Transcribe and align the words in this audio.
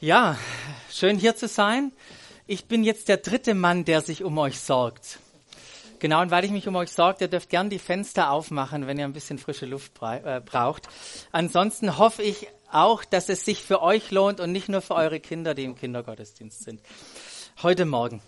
Ja, 0.00 0.36
schön 0.90 1.16
hier 1.16 1.36
zu 1.36 1.48
sein. 1.48 1.90
Ich 2.46 2.66
bin 2.66 2.84
jetzt 2.84 3.08
der 3.08 3.16
dritte 3.16 3.54
Mann, 3.54 3.86
der 3.86 4.02
sich 4.02 4.22
um 4.22 4.36
euch 4.36 4.60
sorgt. 4.60 5.20
Genau, 6.00 6.20
und 6.20 6.30
weil 6.30 6.44
ich 6.44 6.50
mich 6.50 6.68
um 6.68 6.76
euch 6.76 6.92
sorge, 6.92 7.24
ihr 7.24 7.28
dürft 7.28 7.48
gern 7.48 7.70
die 7.70 7.78
Fenster 7.78 8.30
aufmachen, 8.30 8.86
wenn 8.86 8.98
ihr 8.98 9.06
ein 9.06 9.14
bisschen 9.14 9.38
frische 9.38 9.64
Luft 9.64 9.92
äh, 10.02 10.42
braucht. 10.44 10.86
Ansonsten 11.32 11.96
hoffe 11.96 12.22
ich 12.22 12.46
auch, 12.70 13.06
dass 13.06 13.30
es 13.30 13.46
sich 13.46 13.62
für 13.62 13.80
euch 13.80 14.10
lohnt 14.10 14.38
und 14.38 14.52
nicht 14.52 14.68
nur 14.68 14.82
für 14.82 14.96
eure 14.96 15.18
Kinder, 15.18 15.54
die 15.54 15.64
im 15.64 15.76
Kindergottesdienst 15.76 16.62
sind. 16.62 16.82
Heute 17.62 17.86
Morgen. 17.86 18.20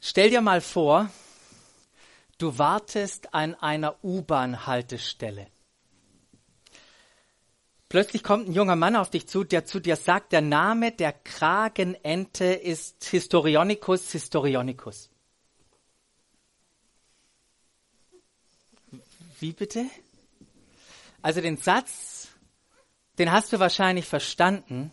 Stell 0.00 0.30
dir 0.30 0.40
mal 0.40 0.62
vor, 0.62 1.10
du 2.38 2.56
wartest 2.56 3.34
an 3.34 3.54
einer 3.56 4.02
U-Bahn-Haltestelle. 4.02 5.48
Plötzlich 7.94 8.24
kommt 8.24 8.48
ein 8.48 8.52
junger 8.52 8.74
Mann 8.74 8.96
auf 8.96 9.08
dich 9.08 9.28
zu, 9.28 9.44
der 9.44 9.66
zu 9.66 9.78
dir 9.78 9.94
sagt, 9.94 10.32
der 10.32 10.40
Name 10.40 10.90
der 10.90 11.12
Kragenente 11.12 12.46
ist 12.46 13.04
Historionicus 13.04 14.10
historionicus. 14.10 15.10
Wie 19.38 19.52
bitte? 19.52 19.86
Also 21.22 21.40
den 21.40 21.56
Satz, 21.56 22.26
den 23.18 23.30
hast 23.30 23.52
du 23.52 23.60
wahrscheinlich 23.60 24.06
verstanden, 24.06 24.90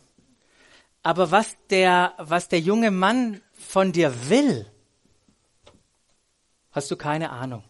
aber 1.02 1.32
was 1.32 1.58
der, 1.72 2.14
was 2.20 2.50
der 2.50 2.60
junge 2.60 2.92
Mann 2.92 3.42
von 3.54 3.94
dir 3.94 4.30
will, 4.30 4.72
hast 6.72 6.92
du 6.92 6.96
keine 6.96 7.32
Ahnung. 7.32 7.64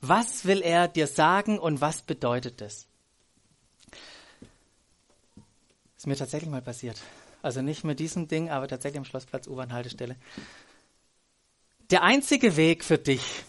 Was 0.00 0.46
will 0.46 0.62
er 0.62 0.88
dir 0.88 1.08
sagen 1.08 1.58
und 1.58 1.82
was 1.82 2.00
bedeutet 2.00 2.62
es? 2.62 2.88
Ist 5.97 5.97
mir 6.08 6.16
tatsächlich 6.16 6.50
mal 6.50 6.62
passiert. 6.62 7.00
Also 7.42 7.62
nicht 7.62 7.84
mit 7.84 8.00
diesem 8.00 8.26
Ding, 8.26 8.50
aber 8.50 8.66
tatsächlich 8.66 8.98
am 8.98 9.04
Schlossplatz 9.04 9.46
U-Bahn-Haltestelle. 9.46 10.16
Der 11.90 12.02
einzige 12.02 12.56
Weg 12.56 12.84
für 12.84 12.98
dich, 12.98 13.44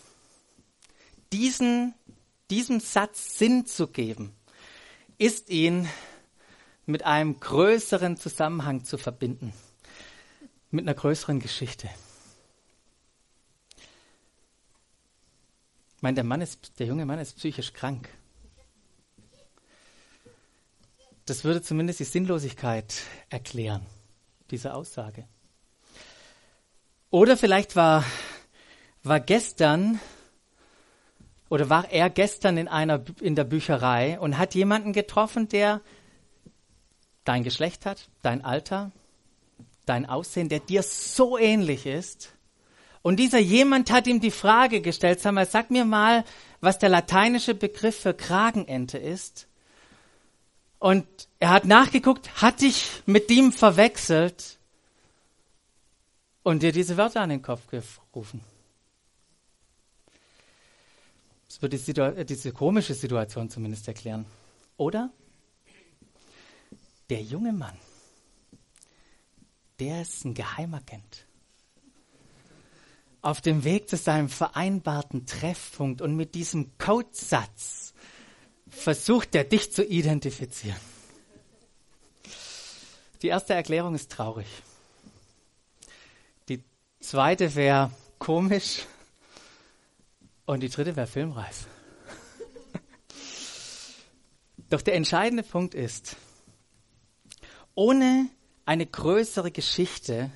diesen, 1.34 1.94
diesem 2.50 2.80
Satz 2.80 3.38
Sinn 3.38 3.66
zu 3.66 3.88
geben, 3.88 4.34
ist 5.18 5.50
ihn 5.50 5.90
mit 6.86 7.06
einem 7.06 7.40
größeren 7.40 8.18
Zusammenhang 8.18 8.84
zu 8.84 8.98
verbinden. 8.98 9.54
Mit 10.72 10.86
einer 10.86 10.94
größeren 10.94 11.40
Geschichte. 11.40 11.90
Ich 15.98 16.02
meine, 16.02 16.16
der 16.16 16.24
Mann 16.24 16.42
ist, 16.42 16.80
der 16.80 16.88
junge 16.88 17.06
Mann 17.06 17.20
ist 17.20 17.38
psychisch 17.38 17.74
krank. 17.74 18.10
Das 21.30 21.44
würde 21.44 21.62
zumindest 21.62 22.00
die 22.00 22.06
Sinnlosigkeit 22.06 23.04
erklären, 23.30 23.86
diese 24.50 24.74
Aussage. 24.74 25.26
Oder 27.12 27.38
vielleicht 27.38 27.76
war, 27.76 28.04
war 29.04 29.20
gestern 29.20 30.00
oder 31.48 31.70
war 31.70 31.92
er 31.92 32.10
gestern 32.10 32.58
in 32.58 32.68
einer, 32.68 33.04
in 33.22 33.36
der 33.36 33.44
Bücherei 33.44 34.20
und 34.20 34.40
hat 34.40 34.56
jemanden 34.56 34.92
getroffen, 34.92 35.48
der 35.48 35.82
dein 37.26 37.44
Geschlecht 37.44 37.86
hat, 37.86 38.10
dein 38.24 38.44
Alter, 38.44 38.92
dein 39.86 40.08
Aussehen, 40.08 40.50
der 40.50 40.62
dir 40.62 40.82
so 40.82 41.38
ähnlich 41.38 41.86
ist. 41.86 42.34
Und 43.04 43.18
dieser 43.18 43.38
jemand 43.38 43.92
hat 43.92 44.08
ihm 44.08 44.20
die 44.20 44.32
Frage 44.32 44.82
gestellt, 44.82 45.20
sag 45.20 45.34
mal, 45.34 45.46
sag 45.46 45.70
mir 45.70 45.86
mal, 45.86 46.24
was 46.60 46.80
der 46.80 46.90
lateinische 46.90 47.54
Begriff 47.54 48.00
für 48.00 48.16
Kragenente 48.16 48.98
ist. 48.98 49.46
Und 50.80 51.06
er 51.40 51.50
hat 51.50 51.66
nachgeguckt, 51.66 52.42
hat 52.42 52.62
dich 52.62 53.04
mit 53.06 53.30
dem 53.30 53.52
verwechselt 53.52 54.58
und 56.42 56.64
dir 56.64 56.72
diese 56.72 56.96
Wörter 56.96 57.22
an 57.22 57.30
den 57.30 57.42
Kopf 57.42 57.68
gerufen. 57.68 58.42
Das 61.48 61.62
wird 61.62 61.74
die 61.74 62.26
diese 62.26 62.54
komische 62.54 62.94
Situation 62.94 63.50
zumindest 63.50 63.88
erklären. 63.88 64.26
Oder? 64.78 65.12
Der 67.10 67.22
junge 67.22 67.52
Mann, 67.52 67.78
der 69.80 70.04
ist 70.04 70.24
ein 70.24 70.34
Geheimagent. 70.34 71.26
Auf 73.22 73.42
dem 73.42 73.66
Weg 73.66 73.90
zu 73.90 73.98
seinem 73.98 74.30
vereinbarten 74.30 75.26
Treffpunkt 75.26 76.02
und 76.02 76.16
mit 76.16 76.36
diesem 76.36 76.78
Codesatz 76.78 77.89
versucht 78.70 79.36
er 79.36 79.44
dich 79.44 79.72
zu 79.72 79.84
identifizieren. 79.84 80.80
Die 83.22 83.28
erste 83.28 83.54
Erklärung 83.54 83.96
ist 83.96 84.12
traurig. 84.12 84.48
Die 86.48 86.64
zweite 87.02 87.54
wäre 87.56 87.92
komisch 88.18 88.86
und 90.46 90.62
die 90.62 90.70
dritte 90.70 90.96
wäre 90.96 91.08
filmreif. 91.08 91.68
Doch 94.70 94.82
der 94.82 94.96
entscheidende 94.96 95.44
Punkt 95.44 95.74
ist, 95.74 96.16
ohne 97.76 98.30
eine 98.66 98.86
größere 98.86 99.52
Geschichte 99.52 100.32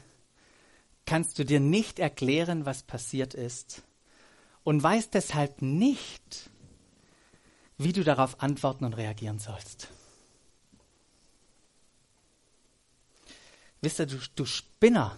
kannst 1.05 1.38
du 1.38 1.45
dir 1.45 1.59
nicht 1.59 1.99
erklären, 1.99 2.66
was 2.66 2.83
passiert 2.83 3.33
ist 3.33 3.83
und 4.63 4.81
weißt 4.81 5.13
deshalb 5.13 5.61
nicht, 5.61 6.49
wie 7.78 7.94
du 7.94 8.03
darauf 8.03 8.41
antworten 8.41 8.85
und 8.85 8.94
reagieren 8.94 9.39
sollst. 9.39 9.89
Wisst 13.81 14.00
ihr, 14.00 14.06
du, 14.06 14.17
du 14.35 14.45
Spinner, 14.45 15.17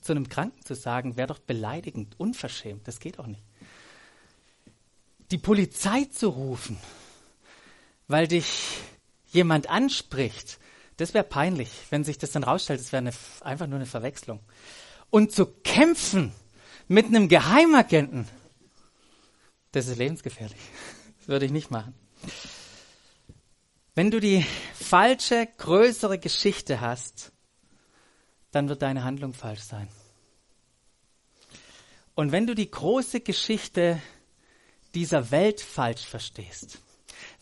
zu 0.00 0.12
einem 0.12 0.28
Kranken 0.28 0.64
zu 0.64 0.74
sagen, 0.74 1.16
wäre 1.16 1.28
doch 1.28 1.38
beleidigend, 1.38 2.18
unverschämt, 2.18 2.86
das 2.86 3.00
geht 3.00 3.18
auch 3.18 3.26
nicht. 3.26 3.42
Die 5.32 5.38
Polizei 5.38 6.04
zu 6.04 6.28
rufen, 6.28 6.78
weil 8.06 8.28
dich 8.28 8.78
jemand 9.32 9.68
anspricht, 9.68 10.58
das 10.96 11.12
wäre 11.12 11.24
peinlich, 11.24 11.70
wenn 11.90 12.04
sich 12.04 12.16
das 12.16 12.30
dann 12.30 12.44
rausstellt, 12.44 12.80
das 12.80 12.92
wäre 12.92 13.10
einfach 13.40 13.66
nur 13.66 13.76
eine 13.76 13.86
Verwechslung. 13.86 14.40
Und 15.10 15.32
zu 15.32 15.46
kämpfen 15.46 16.32
mit 16.88 17.06
einem 17.06 17.28
Geheimagenten, 17.28 18.28
das 19.72 19.88
ist 19.88 19.98
lebensgefährlich. 19.98 20.60
Würde 21.26 21.46
ich 21.46 21.52
nicht 21.52 21.70
machen. 21.70 21.94
Wenn 23.94 24.10
du 24.10 24.20
die 24.20 24.44
falsche, 24.74 25.48
größere 25.58 26.18
Geschichte 26.18 26.80
hast, 26.80 27.32
dann 28.52 28.68
wird 28.68 28.82
deine 28.82 29.04
Handlung 29.04 29.34
falsch 29.34 29.62
sein. 29.62 29.88
Und 32.14 32.32
wenn 32.32 32.46
du 32.46 32.54
die 32.54 32.70
große 32.70 33.20
Geschichte 33.20 34.00
dieser 34.94 35.30
Welt 35.30 35.60
falsch 35.60 36.06
verstehst, 36.06 36.78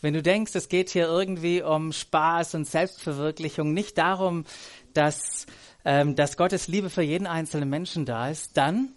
wenn 0.01 0.13
du 0.13 0.21
denkst, 0.21 0.53
es 0.55 0.67
geht 0.67 0.89
hier 0.89 1.07
irgendwie 1.07 1.61
um 1.61 1.91
Spaß 1.91 2.55
und 2.55 2.65
Selbstverwirklichung, 2.65 3.73
nicht 3.73 3.97
darum, 3.97 4.45
dass, 4.93 5.45
ähm, 5.83 6.15
dass 6.15 6.37
Gottes 6.37 6.67
Liebe 6.67 6.89
für 6.89 7.01
jeden 7.01 7.27
einzelnen 7.27 7.69
Menschen 7.69 8.05
da 8.05 8.29
ist, 8.29 8.57
dann 8.57 8.93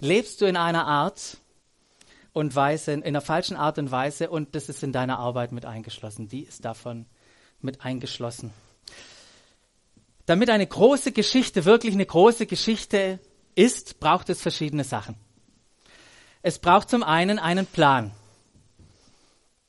lebst 0.00 0.40
du 0.40 0.46
in 0.46 0.56
einer 0.56 0.86
Art, 0.86 1.38
und 2.34 2.54
Weise, 2.54 2.92
in 2.92 3.02
einer 3.02 3.22
falschen 3.22 3.56
Art 3.56 3.78
und 3.78 3.90
Weise 3.90 4.28
und 4.28 4.54
das 4.54 4.68
ist 4.68 4.82
in 4.82 4.92
deiner 4.92 5.18
Arbeit 5.18 5.52
mit 5.52 5.64
eingeschlossen. 5.64 6.28
Die 6.28 6.42
ist 6.42 6.64
davon 6.64 7.06
mit 7.60 7.82
eingeschlossen. 7.82 8.52
Damit 10.26 10.50
eine 10.50 10.66
große 10.66 11.12
Geschichte 11.12 11.64
wirklich 11.64 11.94
eine 11.94 12.04
große 12.04 12.46
Geschichte 12.46 13.20
ist, 13.54 14.00
braucht 14.00 14.28
es 14.30 14.42
verschiedene 14.42 14.82
Sachen. 14.84 15.14
Es 16.42 16.58
braucht 16.58 16.90
zum 16.90 17.04
einen 17.04 17.38
einen 17.38 17.66
Plan, 17.66 18.10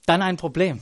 dann 0.08 0.22
ein 0.22 0.38
Problem, 0.38 0.82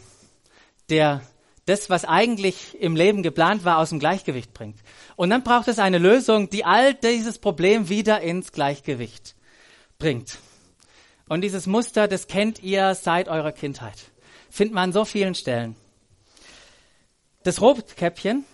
der 0.90 1.22
das, 1.66 1.90
was 1.90 2.06
eigentlich 2.06 2.80
im 2.80 2.96
Leben 2.96 3.24
geplant 3.24 3.66
war, 3.66 3.78
aus 3.78 3.90
dem 3.90 4.00
Gleichgewicht 4.00 4.53
bringt. 4.53 4.79
Und 5.18 5.29
dann 5.29 5.44
braucht 5.44 5.68
es 5.68 5.79
eine 5.79 5.97
Lösung, 5.97 6.50
die 6.50 6.64
all 6.64 6.94
dieses 6.94 7.40
Problem 7.40 7.90
wieder 7.90 8.22
ins 8.22 8.53
Gleichgewicht 8.53 9.36
bringt. 10.00 10.40
Und 11.29 11.41
dieses 11.41 11.67
Muster, 11.67 12.08
das 12.08 12.28
kennt 12.28 12.61
ihr 12.61 12.96
seit 12.96 13.28
eurer 13.28 13.52
Kindheit. 13.52 14.11
Findet 14.49 14.75
man 14.75 14.85
an 14.85 14.93
so 14.93 15.05
vielen 15.05 15.35
Stellen. 15.35 15.75
Das 17.43 17.61
Rotkäppchen, 17.61 18.46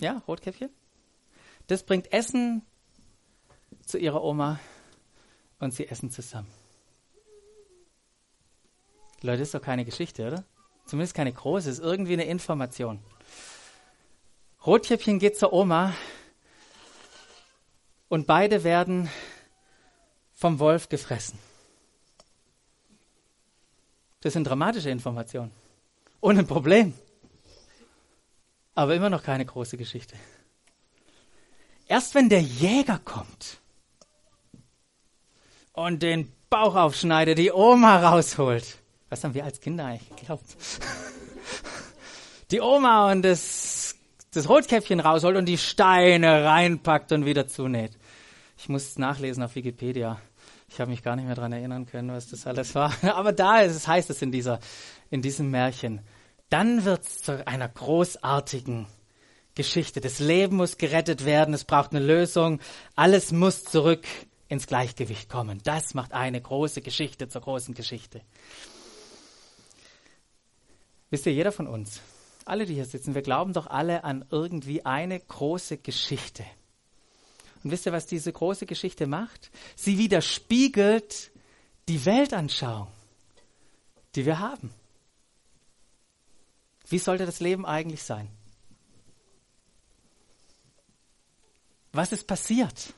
ja, 0.00 0.22
Rotkäppchen, 0.26 0.70
das 1.66 1.82
bringt 1.82 2.12
Essen 2.12 2.62
zu 3.84 3.98
ihrer 3.98 4.22
Oma 4.22 4.60
und 5.58 5.72
sie 5.74 5.88
essen 5.88 6.10
zusammen. 6.10 6.48
Leute, 9.22 9.38
das 9.38 9.48
ist 9.48 9.54
doch 9.54 9.62
keine 9.62 9.84
Geschichte, 9.84 10.26
oder? 10.26 10.44
Zumindest 10.86 11.14
keine 11.14 11.32
große, 11.32 11.70
ist 11.70 11.78
irgendwie 11.78 12.12
eine 12.12 12.24
Information. 12.24 13.00
Rotkäppchen 14.66 15.18
geht 15.18 15.38
zur 15.38 15.52
Oma 15.52 15.94
und 18.08 18.26
beide 18.26 18.64
werden 18.64 19.10
vom 20.34 20.58
Wolf 20.58 20.88
gefressen. 20.88 21.38
Das 24.24 24.32
sind 24.32 24.44
dramatische 24.44 24.88
Informationen. 24.88 25.50
Ohne 26.22 26.44
Problem. 26.44 26.94
aber 28.74 28.94
immer 28.94 29.10
noch 29.10 29.22
keine 29.22 29.44
große 29.44 29.76
Geschichte. 29.76 30.16
Erst 31.86 32.14
wenn 32.14 32.30
der 32.30 32.40
Jäger 32.40 32.98
kommt 33.04 33.60
und 35.74 36.02
den 36.02 36.32
Bauch 36.48 36.74
aufschneidet, 36.74 37.36
die 37.36 37.52
Oma 37.52 37.98
rausholt. 37.98 38.78
Was 39.10 39.22
haben 39.22 39.34
wir 39.34 39.44
als 39.44 39.60
Kinder 39.60 39.84
eigentlich 39.84 40.16
geglaubt? 40.16 40.56
Die 42.50 42.62
Oma 42.62 43.12
und 43.12 43.22
das, 43.22 43.94
das 44.32 44.48
Rotkäppchen 44.48 45.00
rausholt 45.00 45.36
und 45.36 45.44
die 45.46 45.58
Steine 45.58 46.44
reinpackt 46.44 47.12
und 47.12 47.26
wieder 47.26 47.46
zunäht. 47.46 47.92
Ich 48.56 48.70
muss 48.70 48.96
nachlesen 48.96 49.42
auf 49.42 49.54
Wikipedia. 49.54 50.18
Ich 50.74 50.80
habe 50.80 50.90
mich 50.90 51.04
gar 51.04 51.14
nicht 51.14 51.26
mehr 51.26 51.36
daran 51.36 51.52
erinnern 51.52 51.86
können, 51.86 52.10
was 52.10 52.30
das 52.30 52.48
alles 52.48 52.74
war. 52.74 52.92
Aber 53.14 53.32
da 53.32 53.60
ist 53.60 53.76
es, 53.76 53.86
heißt 53.86 54.10
es 54.10 54.20
in, 54.22 54.32
dieser, 54.32 54.58
in 55.08 55.22
diesem 55.22 55.52
Märchen. 55.52 56.00
Dann 56.50 56.84
wird 56.84 57.06
es 57.06 57.22
zu 57.22 57.46
einer 57.46 57.68
großartigen 57.68 58.88
Geschichte. 59.54 60.00
Das 60.00 60.18
Leben 60.18 60.56
muss 60.56 60.76
gerettet 60.76 61.24
werden, 61.24 61.54
es 61.54 61.62
braucht 61.62 61.92
eine 61.94 62.04
Lösung, 62.04 62.58
alles 62.96 63.30
muss 63.30 63.62
zurück 63.62 64.04
ins 64.48 64.66
Gleichgewicht 64.66 65.28
kommen. 65.28 65.60
Das 65.62 65.94
macht 65.94 66.12
eine 66.12 66.40
große 66.40 66.82
Geschichte 66.82 67.28
zur 67.28 67.42
großen 67.42 67.74
Geschichte. 67.74 68.22
Wisst 71.10 71.26
ihr, 71.26 71.34
jeder 71.34 71.52
von 71.52 71.68
uns, 71.68 72.00
alle, 72.46 72.66
die 72.66 72.74
hier 72.74 72.84
sitzen, 72.84 73.14
wir 73.14 73.22
glauben 73.22 73.52
doch 73.52 73.68
alle 73.68 74.02
an 74.02 74.24
irgendwie 74.28 74.84
eine 74.84 75.20
große 75.20 75.78
Geschichte. 75.78 76.44
Und 77.64 77.70
wisst 77.70 77.86
ihr, 77.86 77.92
was 77.92 78.06
diese 78.06 78.30
große 78.30 78.66
Geschichte 78.66 79.06
macht? 79.06 79.50
Sie 79.74 79.96
widerspiegelt 79.96 81.32
die 81.88 82.04
Weltanschauung, 82.04 82.88
die 84.14 84.26
wir 84.26 84.38
haben. 84.38 84.70
Wie 86.88 86.98
sollte 86.98 87.24
das 87.24 87.40
Leben 87.40 87.64
eigentlich 87.64 88.02
sein? 88.02 88.28
Was 91.92 92.12
ist 92.12 92.26
passiert, 92.26 92.92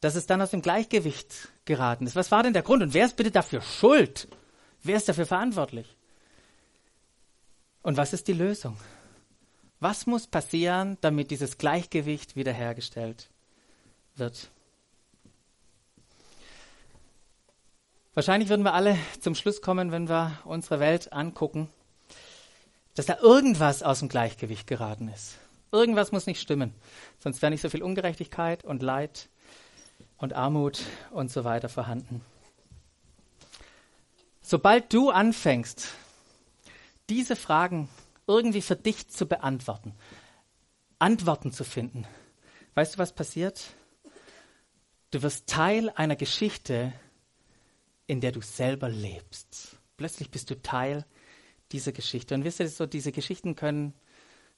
dass 0.00 0.14
es 0.14 0.26
dann 0.26 0.40
aus 0.40 0.52
dem 0.52 0.62
Gleichgewicht 0.62 1.48
geraten 1.66 2.06
ist? 2.06 2.16
Was 2.16 2.30
war 2.30 2.42
denn 2.42 2.54
der 2.54 2.62
Grund? 2.62 2.82
Und 2.82 2.94
wer 2.94 3.04
ist 3.04 3.16
bitte 3.16 3.30
dafür 3.30 3.60
schuld? 3.60 4.26
Wer 4.82 4.96
ist 4.96 5.08
dafür 5.08 5.26
verantwortlich? 5.26 5.96
Und 7.82 7.98
was 7.98 8.14
ist 8.14 8.26
die 8.26 8.32
Lösung? 8.32 8.78
Was 9.80 10.06
muss 10.06 10.26
passieren, 10.26 10.96
damit 11.02 11.30
dieses 11.30 11.58
Gleichgewicht 11.58 12.36
wiederhergestellt 12.36 13.28
wird? 14.16 14.50
Wahrscheinlich 18.14 18.50
würden 18.50 18.64
wir 18.64 18.74
alle 18.74 18.98
zum 19.20 19.34
Schluss 19.34 19.62
kommen, 19.62 19.90
wenn 19.90 20.08
wir 20.08 20.38
unsere 20.44 20.80
Welt 20.80 21.12
angucken, 21.12 21.70
dass 22.94 23.06
da 23.06 23.18
irgendwas 23.18 23.82
aus 23.82 24.00
dem 24.00 24.08
Gleichgewicht 24.08 24.66
geraten 24.66 25.08
ist. 25.08 25.38
Irgendwas 25.70 26.12
muss 26.12 26.26
nicht 26.26 26.40
stimmen, 26.40 26.74
sonst 27.18 27.40
wäre 27.40 27.50
nicht 27.50 27.62
so 27.62 27.70
viel 27.70 27.82
Ungerechtigkeit 27.82 28.64
und 28.64 28.82
Leid 28.82 29.30
und 30.18 30.34
Armut 30.34 30.82
und 31.10 31.30
so 31.30 31.44
weiter 31.44 31.70
vorhanden. 31.70 32.20
Sobald 34.42 34.92
du 34.92 35.08
anfängst, 35.08 35.88
diese 37.08 37.36
Fragen 37.36 37.88
irgendwie 38.26 38.60
für 38.60 38.76
dich 38.76 39.08
zu 39.08 39.26
beantworten, 39.26 39.94
Antworten 40.98 41.52
zu 41.52 41.64
finden, 41.64 42.06
weißt 42.74 42.94
du, 42.94 42.98
was 42.98 43.14
passiert? 43.14 43.70
Du 45.12 45.22
wirst 45.22 45.46
Teil 45.46 45.90
einer 45.90 46.16
Geschichte, 46.16 46.92
in 48.06 48.22
der 48.22 48.32
du 48.32 48.40
selber 48.40 48.88
lebst. 48.88 49.76
Plötzlich 49.98 50.30
bist 50.30 50.48
du 50.50 50.60
Teil 50.60 51.04
dieser 51.70 51.92
Geschichte. 51.92 52.34
Und 52.34 52.44
wisst 52.44 52.60
ihr, 52.60 52.68
so 52.68 52.86
diese 52.86 53.12
Geschichten 53.12 53.54
können, 53.54 53.92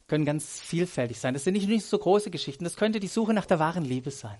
können 0.07 0.25
ganz 0.25 0.61
vielfältig 0.61 1.19
sein. 1.19 1.35
Das 1.35 1.43
sind 1.43 1.55
nicht, 1.55 1.69
nicht 1.69 1.85
so 1.85 1.99
große 1.99 2.31
Geschichten. 2.31 2.63
Das 2.63 2.77
könnte 2.77 3.01
die 3.01 3.09
Suche 3.09 3.35
nach 3.35 3.47
der 3.47 3.59
wahren 3.59 3.85
Liebe 3.85 4.13
sein. 4.13 4.39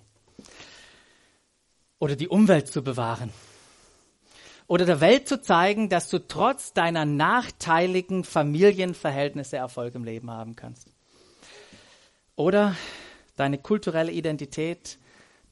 Oder 1.99 2.15
die 2.15 2.29
Umwelt 2.29 2.69
zu 2.69 2.85
bewahren. 2.85 3.31
Oder 4.69 4.87
der 4.87 5.01
Welt 5.01 5.27
zu 5.27 5.43
zeigen, 5.43 5.89
dass 5.89 6.11
du 6.11 6.21
trotz 6.21 6.73
deiner 6.73 7.05
nachteiligen 7.05 8.23
Familienverhältnisse 8.23 9.57
Erfolg 9.57 9.97
im 9.97 10.05
Leben 10.05 10.31
haben 10.31 10.55
kannst. 10.55 10.87
Oder 12.37 12.77
deine 13.35 13.59
kulturelle 13.59 14.13
Identität, 14.13 14.99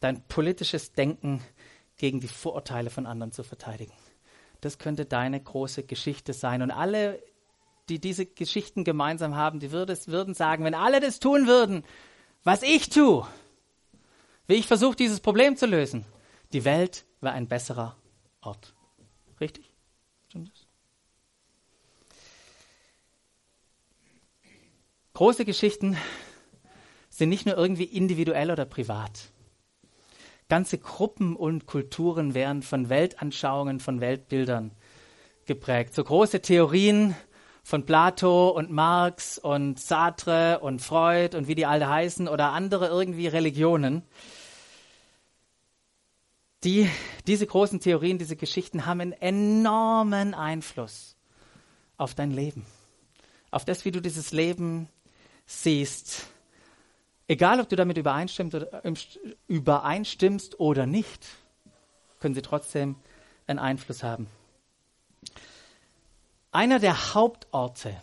dein 0.02 0.26
politisches 0.26 0.92
Denken 0.92 1.42
gegen 1.96 2.20
die 2.20 2.28
Vorurteile 2.28 2.90
von 2.90 3.06
anderen 3.06 3.32
zu 3.32 3.42
verteidigen. 3.42 3.92
Das 4.60 4.78
könnte 4.78 5.04
deine 5.04 5.40
große 5.40 5.84
Geschichte 5.84 6.32
sein. 6.32 6.62
Und 6.62 6.70
alle, 6.70 7.22
die 7.88 8.00
diese 8.00 8.26
Geschichten 8.26 8.84
gemeinsam 8.84 9.36
haben, 9.36 9.60
die 9.60 9.72
würden 9.72 10.34
sagen, 10.34 10.64
wenn 10.64 10.74
alle 10.74 11.00
das 11.00 11.20
tun 11.20 11.46
würden, 11.46 11.84
was 12.44 12.62
ich 12.62 12.88
tue, 12.90 13.26
wie 14.46 14.54
ich 14.54 14.66
versuche, 14.66 14.96
dieses 14.96 15.20
Problem 15.20 15.56
zu 15.56 15.66
lösen, 15.66 16.04
die 16.52 16.64
Welt 16.64 17.04
wäre 17.20 17.34
ein 17.34 17.48
besserer 17.48 17.96
Ort. 18.40 18.74
Richtig? 19.40 19.70
Stimmt 20.28 20.50
das? 20.50 20.66
Große 25.14 25.44
Geschichten 25.44 25.96
sind 27.08 27.28
nicht 27.28 27.46
nur 27.46 27.56
irgendwie 27.56 27.84
individuell 27.84 28.50
oder 28.50 28.64
privat. 28.64 29.31
Ganze 30.52 30.76
Gruppen 30.76 31.34
und 31.34 31.64
Kulturen 31.64 32.34
werden 32.34 32.60
von 32.60 32.90
Weltanschauungen, 32.90 33.80
von 33.80 34.02
Weltbildern 34.02 34.72
geprägt. 35.46 35.94
So 35.94 36.04
große 36.04 36.42
Theorien 36.42 37.16
von 37.62 37.86
Plato 37.86 38.50
und 38.50 38.70
Marx 38.70 39.38
und 39.38 39.80
Sartre 39.80 40.58
und 40.60 40.82
Freud 40.82 41.34
und 41.34 41.48
wie 41.48 41.54
die 41.54 41.64
alle 41.64 41.88
heißen 41.88 42.28
oder 42.28 42.52
andere 42.52 42.88
irgendwie 42.88 43.28
Religionen. 43.28 44.02
Die, 46.64 46.86
diese 47.26 47.46
großen 47.46 47.80
Theorien, 47.80 48.18
diese 48.18 48.36
Geschichten 48.36 48.84
haben 48.84 49.00
einen 49.00 49.12
enormen 49.12 50.34
Einfluss 50.34 51.16
auf 51.96 52.14
dein 52.14 52.30
Leben, 52.30 52.66
auf 53.50 53.64
das, 53.64 53.86
wie 53.86 53.90
du 53.90 54.02
dieses 54.02 54.32
Leben 54.32 54.90
siehst 55.46 56.26
Egal, 57.32 57.60
ob 57.60 57.68
du 57.70 57.76
damit 57.76 57.96
übereinstimmst 57.96 58.54
oder, 58.54 58.84
ähm, 58.84 58.94
übereinstimmst 59.48 60.60
oder 60.60 60.84
nicht, 60.84 61.26
können 62.20 62.34
sie 62.34 62.42
trotzdem 62.42 62.96
einen 63.46 63.58
Einfluss 63.58 64.02
haben. 64.02 64.26
Einer 66.50 66.78
der 66.78 67.14
Hauptorte, 67.14 67.98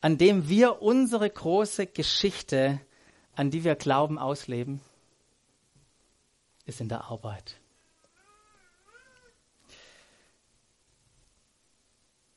an 0.00 0.16
dem 0.16 0.48
wir 0.48 0.80
unsere 0.80 1.28
große 1.28 1.88
Geschichte, 1.88 2.80
an 3.36 3.50
die 3.50 3.64
wir 3.64 3.74
glauben, 3.74 4.18
ausleben, 4.18 4.80
ist 6.64 6.80
in 6.80 6.88
der 6.88 7.04
Arbeit. 7.04 7.60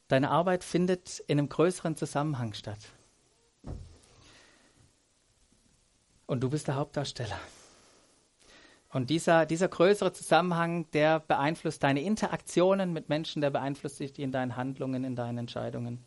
Deine 0.10 0.29
Arbeit 0.29 0.65
findet 0.65 1.20
in 1.20 1.39
einem 1.39 1.48
größeren 1.48 1.96
Zusammenhang 1.96 2.53
statt. 2.53 2.79
Und 6.32 6.40
du 6.40 6.50
bist 6.50 6.70
der 6.70 6.78
Hauptdarsteller. 6.78 7.38
Und 8.90 9.10
dieser, 9.10 9.46
dieser 9.46 9.68
größere 9.68 10.14
Zusammenhang, 10.14 10.90
der 10.92 11.20
beeinflusst 11.20 11.84
deine 11.84 12.02
Interaktionen 12.02 12.94
mit 12.94 13.10
Menschen, 13.10 13.42
der 13.42 13.50
beeinflusst 13.50 14.00
dich 14.00 14.18
in 14.18 14.32
deinen 14.32 14.56
Handlungen, 14.56 15.04
in 15.04 15.18
deinen 15.18 15.40
Entscheidungen. 15.40 16.06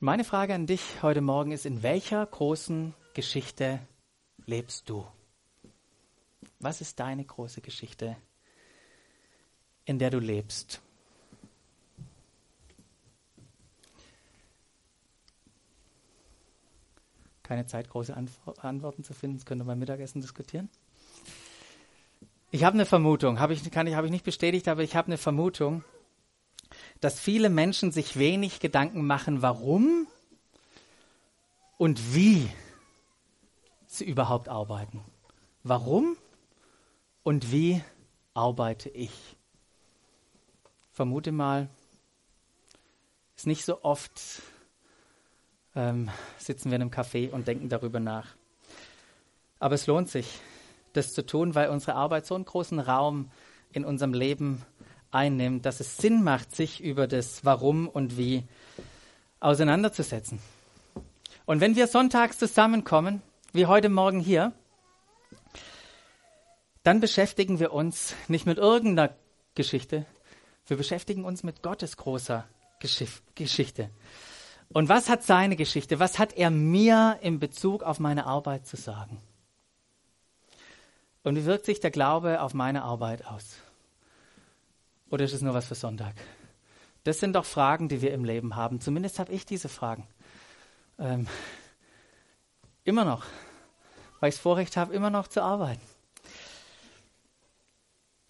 Meine 0.00 0.24
Frage 0.24 0.52
an 0.52 0.66
dich 0.66 1.00
heute 1.00 1.20
Morgen 1.20 1.52
ist, 1.52 1.64
in 1.64 1.84
welcher 1.84 2.26
großen 2.26 2.92
Geschichte 3.14 3.78
lebst 4.46 4.90
du? 4.90 5.06
Was 6.58 6.80
ist 6.80 6.98
deine 6.98 7.24
große 7.24 7.60
Geschichte, 7.60 8.16
in 9.84 10.00
der 10.00 10.10
du 10.10 10.18
lebst? 10.18 10.80
Keine 17.48 17.64
Zeit, 17.64 17.88
große 17.88 18.14
Antworten 18.14 19.02
zu 19.02 19.14
finden. 19.14 19.38
Das 19.38 19.46
wir 19.58 19.64
beim 19.64 19.78
Mittagessen 19.78 20.20
diskutieren. 20.20 20.68
Ich 22.50 22.62
habe 22.62 22.74
eine 22.74 22.84
Vermutung, 22.84 23.40
habe 23.40 23.54
ich, 23.54 23.66
ich, 23.66 23.74
habe 23.74 24.06
ich 24.06 24.10
nicht 24.10 24.24
bestätigt, 24.24 24.68
aber 24.68 24.82
ich 24.82 24.94
habe 24.94 25.06
eine 25.06 25.16
Vermutung, 25.18 25.82
dass 27.00 27.18
viele 27.18 27.48
Menschen 27.48 27.90
sich 27.90 28.18
wenig 28.18 28.60
Gedanken 28.60 29.06
machen, 29.06 29.40
warum 29.40 30.06
und 31.78 32.14
wie 32.14 32.50
sie 33.86 34.04
überhaupt 34.04 34.50
arbeiten. 34.50 35.02
Warum 35.62 36.18
und 37.22 37.50
wie 37.50 37.82
arbeite 38.34 38.90
ich? 38.90 39.36
Vermute 40.92 41.32
mal, 41.32 41.70
ist 43.36 43.46
nicht 43.46 43.64
so 43.64 43.82
oft 43.84 44.42
ähm, 45.78 46.10
sitzen 46.38 46.70
wir 46.70 46.76
in 46.76 46.82
einem 46.82 46.90
Café 46.90 47.30
und 47.30 47.46
denken 47.46 47.68
darüber 47.68 48.00
nach. 48.00 48.34
Aber 49.60 49.76
es 49.76 49.86
lohnt 49.86 50.08
sich, 50.08 50.40
das 50.92 51.14
zu 51.14 51.24
tun, 51.24 51.54
weil 51.54 51.68
unsere 51.68 51.94
Arbeit 51.94 52.26
so 52.26 52.34
einen 52.34 52.44
großen 52.44 52.80
Raum 52.80 53.30
in 53.72 53.84
unserem 53.84 54.12
Leben 54.12 54.62
einnimmt, 55.12 55.64
dass 55.64 55.78
es 55.78 55.96
Sinn 55.96 56.24
macht, 56.24 56.54
sich 56.54 56.82
über 56.82 57.06
das 57.06 57.44
Warum 57.44 57.88
und 57.88 58.18
Wie 58.18 58.44
auseinanderzusetzen. 59.38 60.40
Und 61.46 61.60
wenn 61.60 61.76
wir 61.76 61.86
sonntags 61.86 62.38
zusammenkommen, 62.38 63.22
wie 63.52 63.66
heute 63.66 63.88
Morgen 63.88 64.18
hier, 64.18 64.52
dann 66.82 66.98
beschäftigen 66.98 67.60
wir 67.60 67.72
uns 67.72 68.14
nicht 68.26 68.46
mit 68.46 68.58
irgendeiner 68.58 69.14
Geschichte, 69.54 70.06
wir 70.66 70.76
beschäftigen 70.76 71.24
uns 71.24 71.44
mit 71.44 71.62
Gottes 71.62 71.96
großer 71.96 72.46
Geschichte. 73.34 73.90
Und 74.70 74.88
was 74.88 75.08
hat 75.08 75.22
seine 75.22 75.56
Geschichte, 75.56 75.98
was 75.98 76.18
hat 76.18 76.34
er 76.34 76.50
mir 76.50 77.18
in 77.22 77.38
Bezug 77.38 77.82
auf 77.82 78.00
meine 78.00 78.26
Arbeit 78.26 78.66
zu 78.66 78.76
sagen? 78.76 79.20
Und 81.22 81.36
wie 81.36 81.44
wirkt 81.44 81.64
sich 81.64 81.80
der 81.80 81.90
Glaube 81.90 82.40
auf 82.42 82.54
meine 82.54 82.82
Arbeit 82.82 83.26
aus? 83.26 83.56
Oder 85.10 85.24
ist 85.24 85.32
es 85.32 85.42
nur 85.42 85.54
was 85.54 85.66
für 85.66 85.74
Sonntag? 85.74 86.14
Das 87.04 87.20
sind 87.20 87.34
doch 87.34 87.46
Fragen, 87.46 87.88
die 87.88 88.02
wir 88.02 88.12
im 88.12 88.24
Leben 88.24 88.56
haben. 88.56 88.80
Zumindest 88.80 89.18
habe 89.18 89.32
ich 89.32 89.46
diese 89.46 89.68
Fragen. 89.68 90.06
Ähm, 90.98 91.26
immer 92.84 93.04
noch, 93.04 93.24
weil 94.20 94.28
ich 94.28 94.34
das 94.34 94.42
Vorrecht 94.42 94.76
habe, 94.76 94.94
immer 94.94 95.10
noch 95.10 95.28
zu 95.28 95.42
arbeiten. 95.42 95.80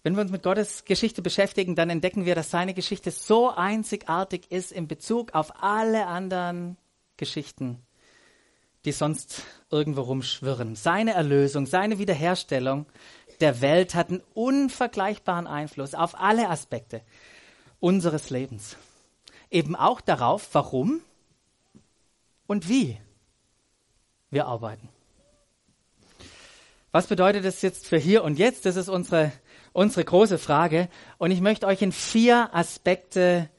Wenn 0.01 0.15
wir 0.15 0.21
uns 0.21 0.31
mit 0.31 0.43
Gottes 0.43 0.85
Geschichte 0.85 1.21
beschäftigen, 1.21 1.75
dann 1.75 1.89
entdecken 1.89 2.25
wir, 2.25 2.33
dass 2.33 2.51
seine 2.51 2.73
Geschichte 2.73 3.11
so 3.11 3.49
einzigartig 3.49 4.49
ist 4.49 4.71
in 4.71 4.87
Bezug 4.87 5.33
auf 5.33 5.61
alle 5.61 6.05
anderen 6.05 6.77
Geschichten, 7.17 7.81
die 8.85 8.93
sonst 8.93 9.43
irgendwo 9.69 10.01
rumschwirren. 10.01 10.75
Seine 10.75 11.13
Erlösung, 11.13 11.65
seine 11.65 11.99
Wiederherstellung 11.99 12.85
der 13.41 13.61
Welt 13.61 13.93
hat 13.93 14.09
einen 14.09 14.23
unvergleichbaren 14.33 15.47
Einfluss 15.47 15.95
auf 15.95 16.19
alle 16.19 16.49
Aspekte 16.49 17.01
unseres 17.79 18.29
Lebens. 18.29 18.77
Eben 19.49 19.75
auch 19.75 19.99
darauf, 19.99 20.47
warum 20.53 21.01
und 22.47 22.69
wie 22.69 22.97
wir 24.29 24.45
arbeiten. 24.45 24.89
Was 26.91 27.07
bedeutet 27.07 27.45
das 27.45 27.61
jetzt 27.61 27.85
für 27.85 27.97
hier 27.97 28.23
und 28.23 28.39
jetzt? 28.39 28.65
Das 28.65 28.75
ist 28.75 28.89
unsere 28.89 29.31
unsere 29.73 30.03
große 30.03 30.37
Frage. 30.37 30.89
Und 31.17 31.31
ich 31.31 31.41
möchte 31.41 31.67
euch 31.67 31.81
in 31.81 31.91
vier 31.91 32.49
Aspekte 32.53 33.49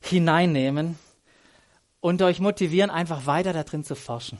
hineinnehmen 0.00 0.98
und 2.00 2.22
euch 2.22 2.40
motivieren, 2.40 2.90
einfach 2.90 3.26
weiter 3.26 3.52
darin 3.52 3.84
zu 3.84 3.94
forschen. 3.94 4.38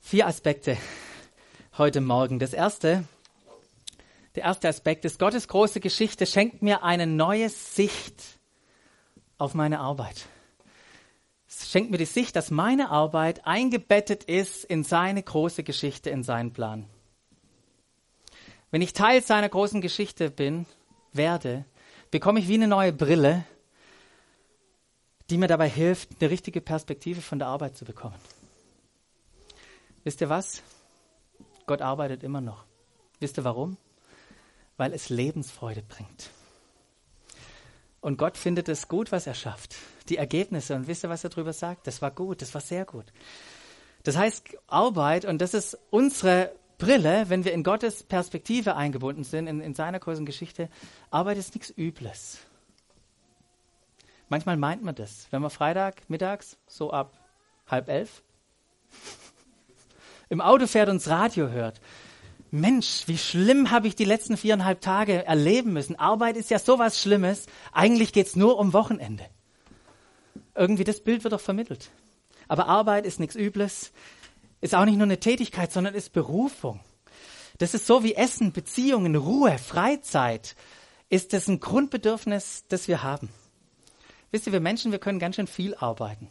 Vier 0.00 0.26
Aspekte 0.26 0.76
heute 1.78 2.00
Morgen. 2.00 2.38
Das 2.38 2.52
erste, 2.52 3.04
der 4.34 4.44
erste 4.44 4.68
Aspekt 4.68 5.04
ist, 5.04 5.18
Gottes 5.18 5.48
große 5.48 5.80
Geschichte 5.80 6.26
schenkt 6.26 6.62
mir 6.62 6.82
eine 6.82 7.06
neue 7.06 7.48
Sicht 7.48 8.22
auf 9.38 9.54
meine 9.54 9.80
Arbeit. 9.80 10.26
Es 11.48 11.70
schenkt 11.70 11.90
mir 11.90 11.98
die 11.98 12.04
Sicht, 12.04 12.36
dass 12.36 12.50
meine 12.50 12.90
Arbeit 12.90 13.46
eingebettet 13.46 14.24
ist 14.24 14.64
in 14.64 14.84
seine 14.84 15.22
große 15.22 15.62
Geschichte, 15.62 16.10
in 16.10 16.22
seinen 16.22 16.52
Plan. 16.52 16.86
Wenn 18.72 18.80
ich 18.80 18.94
Teil 18.94 19.22
seiner 19.22 19.50
großen 19.50 19.82
Geschichte 19.82 20.30
bin, 20.30 20.64
werde, 21.12 21.66
bekomme 22.10 22.40
ich 22.40 22.48
wie 22.48 22.54
eine 22.54 22.66
neue 22.66 22.94
Brille, 22.94 23.44
die 25.28 25.36
mir 25.36 25.46
dabei 25.46 25.68
hilft, 25.68 26.08
eine 26.18 26.30
richtige 26.30 26.62
Perspektive 26.62 27.20
von 27.20 27.38
der 27.38 27.48
Arbeit 27.48 27.76
zu 27.76 27.84
bekommen. 27.84 28.16
Wisst 30.04 30.22
ihr 30.22 30.30
was? 30.30 30.62
Gott 31.66 31.82
arbeitet 31.82 32.22
immer 32.22 32.40
noch. 32.40 32.64
Wisst 33.20 33.36
ihr 33.38 33.44
warum? 33.44 33.76
Weil 34.78 34.94
es 34.94 35.10
Lebensfreude 35.10 35.82
bringt. 35.82 36.30
Und 38.00 38.16
Gott 38.16 38.38
findet 38.38 38.70
es 38.70 38.88
gut, 38.88 39.12
was 39.12 39.26
er 39.26 39.34
schafft. 39.34 39.76
Die 40.08 40.16
Ergebnisse. 40.16 40.74
Und 40.74 40.86
wisst 40.86 41.04
ihr, 41.04 41.10
was 41.10 41.24
er 41.24 41.30
darüber 41.30 41.52
sagt? 41.52 41.86
Das 41.86 42.00
war 42.00 42.10
gut, 42.10 42.40
das 42.40 42.54
war 42.54 42.62
sehr 42.62 42.86
gut. 42.86 43.04
Das 44.02 44.16
heißt, 44.16 44.44
Arbeit, 44.66 45.26
und 45.26 45.42
das 45.42 45.52
ist 45.52 45.78
unsere 45.90 46.52
Brille, 46.82 47.26
wenn 47.28 47.44
wir 47.44 47.52
in 47.52 47.62
Gottes 47.62 48.02
Perspektive 48.02 48.74
eingebunden 48.74 49.22
sind, 49.22 49.46
in, 49.46 49.60
in 49.60 49.72
seiner 49.72 50.00
großen 50.00 50.26
Geschichte, 50.26 50.68
Arbeit 51.12 51.38
ist 51.38 51.54
nichts 51.54 51.70
Übles. 51.70 52.38
Manchmal 54.28 54.56
meint 54.56 54.82
man 54.82 54.96
das, 54.96 55.28
wenn 55.30 55.42
man 55.42 55.52
Freitag 55.52 56.02
mittags 56.10 56.56
so 56.66 56.90
ab 56.90 57.16
halb 57.68 57.88
elf 57.88 58.24
im 60.28 60.40
Auto 60.40 60.66
fährt 60.66 60.88
und 60.88 60.96
das 60.96 61.08
Radio 61.08 61.50
hört. 61.50 61.80
Mensch, 62.50 63.04
wie 63.06 63.16
schlimm 63.16 63.70
habe 63.70 63.86
ich 63.86 63.94
die 63.94 64.04
letzten 64.04 64.36
viereinhalb 64.36 64.80
Tage 64.80 65.24
erleben 65.24 65.72
müssen. 65.72 65.94
Arbeit 65.94 66.36
ist 66.36 66.50
ja 66.50 66.58
sowas 66.58 67.00
Schlimmes. 67.00 67.46
Eigentlich 67.70 68.12
geht 68.12 68.26
es 68.26 68.34
nur 68.34 68.58
um 68.58 68.72
Wochenende. 68.72 69.26
Irgendwie 70.56 70.82
das 70.82 71.00
Bild 71.00 71.22
wird 71.22 71.32
doch 71.32 71.40
vermittelt. 71.40 71.90
Aber 72.48 72.66
Arbeit 72.66 73.06
ist 73.06 73.20
nichts 73.20 73.36
Übles 73.36 73.92
ist 74.62 74.74
auch 74.74 74.86
nicht 74.86 74.96
nur 74.96 75.04
eine 75.04 75.20
Tätigkeit, 75.20 75.72
sondern 75.72 75.94
ist 75.94 76.12
Berufung. 76.12 76.80
Das 77.58 77.74
ist 77.74 77.86
so 77.86 78.02
wie 78.02 78.14
Essen, 78.14 78.52
Beziehungen, 78.52 79.16
Ruhe, 79.16 79.58
Freizeit. 79.58 80.56
Ist 81.10 81.34
das 81.34 81.48
ein 81.48 81.60
Grundbedürfnis, 81.60 82.64
das 82.68 82.88
wir 82.88 83.02
haben? 83.02 83.28
Wisst 84.30 84.46
ihr, 84.46 84.52
wir 84.52 84.60
Menschen, 84.60 84.92
wir 84.92 84.98
können 84.98 85.18
ganz 85.18 85.36
schön 85.36 85.48
viel 85.48 85.74
arbeiten. 85.74 86.30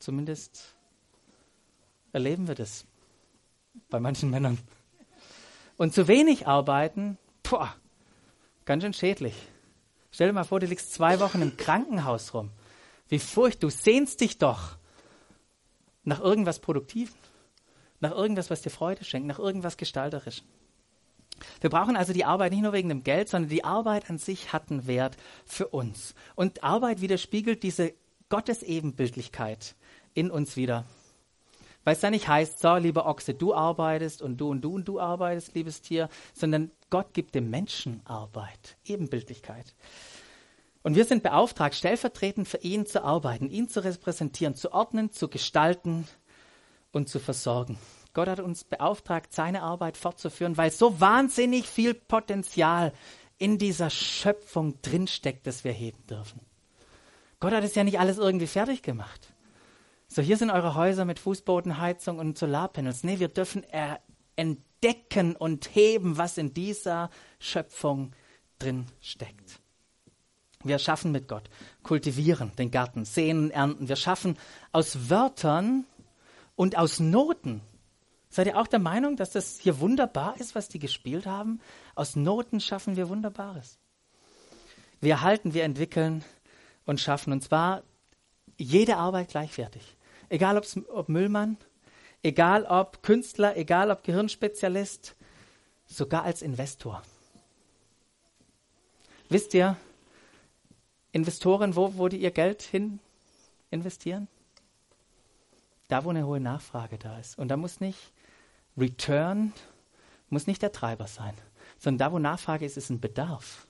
Zumindest 0.00 0.74
erleben 2.12 2.48
wir 2.48 2.54
das 2.54 2.84
bei 3.90 4.00
manchen 4.00 4.30
Männern. 4.30 4.58
Und 5.76 5.94
zu 5.94 6.08
wenig 6.08 6.48
arbeiten, 6.48 7.18
boah, 7.42 7.72
ganz 8.64 8.82
schön 8.82 8.94
schädlich. 8.94 9.34
Stell 10.10 10.28
dir 10.28 10.32
mal 10.32 10.44
vor, 10.44 10.58
du 10.58 10.66
liegst 10.66 10.94
zwei 10.94 11.20
Wochen 11.20 11.42
im 11.42 11.56
Krankenhaus 11.56 12.32
rum. 12.32 12.50
Wie 13.08 13.18
furcht, 13.18 13.62
du 13.62 13.68
sehnst 13.68 14.22
dich 14.22 14.38
doch 14.38 14.78
nach 16.08 16.20
irgendwas 16.20 16.58
Produktivem, 16.58 17.14
nach 18.00 18.12
irgendwas, 18.12 18.50
was 18.50 18.62
dir 18.62 18.70
Freude 18.70 19.04
schenkt, 19.04 19.28
nach 19.28 19.38
irgendwas 19.38 19.76
Gestalterischem. 19.76 20.46
Wir 21.60 21.70
brauchen 21.70 21.96
also 21.96 22.12
die 22.12 22.24
Arbeit 22.24 22.52
nicht 22.52 22.62
nur 22.62 22.72
wegen 22.72 22.88
dem 22.88 23.04
Geld, 23.04 23.28
sondern 23.28 23.50
die 23.50 23.62
Arbeit 23.62 24.10
an 24.10 24.18
sich 24.18 24.52
hat 24.52 24.70
einen 24.70 24.86
Wert 24.86 25.16
für 25.44 25.68
uns. 25.68 26.14
Und 26.34 26.64
Arbeit 26.64 27.00
widerspiegelt 27.00 27.62
diese 27.62 27.92
Gottesebenbildlichkeit 28.28 29.76
in 30.14 30.30
uns 30.30 30.56
wieder. 30.56 30.84
Weil 31.84 31.94
es 31.94 32.00
da 32.00 32.10
nicht 32.10 32.26
heißt, 32.26 32.58
so, 32.58 32.76
lieber 32.76 33.06
Ochse, 33.06 33.34
du 33.34 33.54
arbeitest 33.54 34.20
und 34.20 34.38
du 34.38 34.50
und 34.50 34.62
du 34.62 34.74
und 34.74 34.88
du 34.88 34.98
arbeitest, 34.98 35.54
liebes 35.54 35.80
Tier, 35.80 36.08
sondern 36.34 36.70
Gott 36.90 37.14
gibt 37.14 37.34
dem 37.34 37.50
Menschen 37.50 38.00
Arbeit, 38.04 38.76
Ebenbildlichkeit. 38.84 39.74
Und 40.82 40.94
wir 40.94 41.04
sind 41.04 41.22
beauftragt, 41.22 41.74
stellvertretend 41.74 42.48
für 42.48 42.58
ihn 42.58 42.86
zu 42.86 43.02
arbeiten, 43.04 43.50
ihn 43.50 43.68
zu 43.68 43.84
repräsentieren, 43.84 44.54
zu 44.54 44.72
ordnen, 44.72 45.12
zu 45.12 45.28
gestalten 45.28 46.06
und 46.92 47.08
zu 47.08 47.18
versorgen. 47.18 47.78
Gott 48.14 48.28
hat 48.28 48.40
uns 48.40 48.64
beauftragt, 48.64 49.32
seine 49.32 49.62
Arbeit 49.62 49.96
fortzuführen, 49.96 50.56
weil 50.56 50.70
so 50.70 51.00
wahnsinnig 51.00 51.66
viel 51.66 51.94
Potenzial 51.94 52.92
in 53.38 53.58
dieser 53.58 53.90
Schöpfung 53.90 54.80
drinsteckt, 54.82 55.46
das 55.46 55.62
wir 55.62 55.72
heben 55.72 56.04
dürfen. 56.06 56.40
Gott 57.40 57.52
hat 57.52 57.64
es 57.64 57.74
ja 57.74 57.84
nicht 57.84 58.00
alles 58.00 58.18
irgendwie 58.18 58.48
fertig 58.48 58.82
gemacht. 58.82 59.32
So, 60.08 60.22
hier 60.22 60.36
sind 60.36 60.50
eure 60.50 60.74
Häuser 60.74 61.04
mit 61.04 61.18
Fußbodenheizung 61.18 62.18
und 62.18 62.38
Solarpanels. 62.38 63.04
Nee, 63.04 63.18
wir 63.18 63.28
dürfen 63.28 63.64
entdecken 64.36 65.36
und 65.36 65.74
heben, 65.74 66.16
was 66.16 66.38
in 66.38 66.54
dieser 66.54 67.10
Schöpfung 67.38 68.12
drin 68.58 68.86
steckt. 69.00 69.60
Wir 70.64 70.78
schaffen 70.78 71.12
mit 71.12 71.28
Gott, 71.28 71.48
kultivieren 71.84 72.52
den 72.56 72.70
Garten, 72.70 73.04
säen, 73.04 73.50
ernten. 73.50 73.88
Wir 73.88 73.96
schaffen 73.96 74.36
aus 74.72 75.08
Wörtern 75.08 75.84
und 76.56 76.76
aus 76.76 76.98
Noten. 76.98 77.60
Seid 78.28 78.48
ihr 78.48 78.58
auch 78.58 78.66
der 78.66 78.80
Meinung, 78.80 79.16
dass 79.16 79.30
das 79.30 79.58
hier 79.60 79.78
wunderbar 79.78 80.38
ist, 80.38 80.54
was 80.54 80.68
die 80.68 80.80
gespielt 80.80 81.26
haben? 81.26 81.60
Aus 81.94 82.16
Noten 82.16 82.60
schaffen 82.60 82.96
wir 82.96 83.08
Wunderbares. 83.08 83.78
Wir 85.00 85.12
erhalten, 85.12 85.54
wir 85.54 85.62
entwickeln 85.62 86.24
und 86.84 87.00
schaffen. 87.00 87.32
Und 87.32 87.42
zwar 87.42 87.84
jede 88.56 88.96
Arbeit 88.96 89.28
gleichwertig. 89.28 89.96
Egal 90.28 90.60
ob 90.88 91.08
Müllmann, 91.08 91.56
egal 92.22 92.64
ob 92.64 93.02
Künstler, 93.04 93.56
egal 93.56 93.92
ob 93.92 94.02
Gehirnspezialist, 94.02 95.14
sogar 95.86 96.24
als 96.24 96.42
Investor. 96.42 97.02
Wisst 99.30 99.54
ihr, 99.54 99.76
Investoren, 101.18 101.74
wo, 101.74 101.96
wo 101.96 102.06
ihr 102.06 102.30
Geld 102.30 102.62
hin 102.62 103.00
investieren? 103.70 104.28
Da, 105.88 106.04
wo 106.04 106.10
eine 106.10 106.26
hohe 106.26 106.38
Nachfrage 106.38 106.96
da 106.96 107.18
ist. 107.18 107.38
Und 107.38 107.48
da 107.48 107.56
muss 107.56 107.80
nicht 107.80 108.12
Return, 108.76 109.52
muss 110.30 110.46
nicht 110.46 110.62
der 110.62 110.70
Treiber 110.70 111.08
sein, 111.08 111.34
sondern 111.78 111.98
da, 111.98 112.12
wo 112.12 112.18
Nachfrage 112.18 112.64
ist, 112.64 112.76
ist 112.76 112.90
ein 112.90 113.00
Bedarf. 113.00 113.66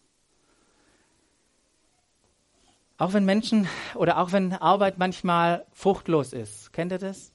Auch 2.98 3.12
wenn 3.14 3.24
Menschen 3.24 3.66
oder 3.94 4.18
auch 4.18 4.32
wenn 4.32 4.52
Arbeit 4.52 4.98
manchmal 4.98 5.64
fruchtlos 5.72 6.32
ist. 6.32 6.72
Kennt 6.72 6.92
ihr 6.92 6.98
das? 6.98 7.32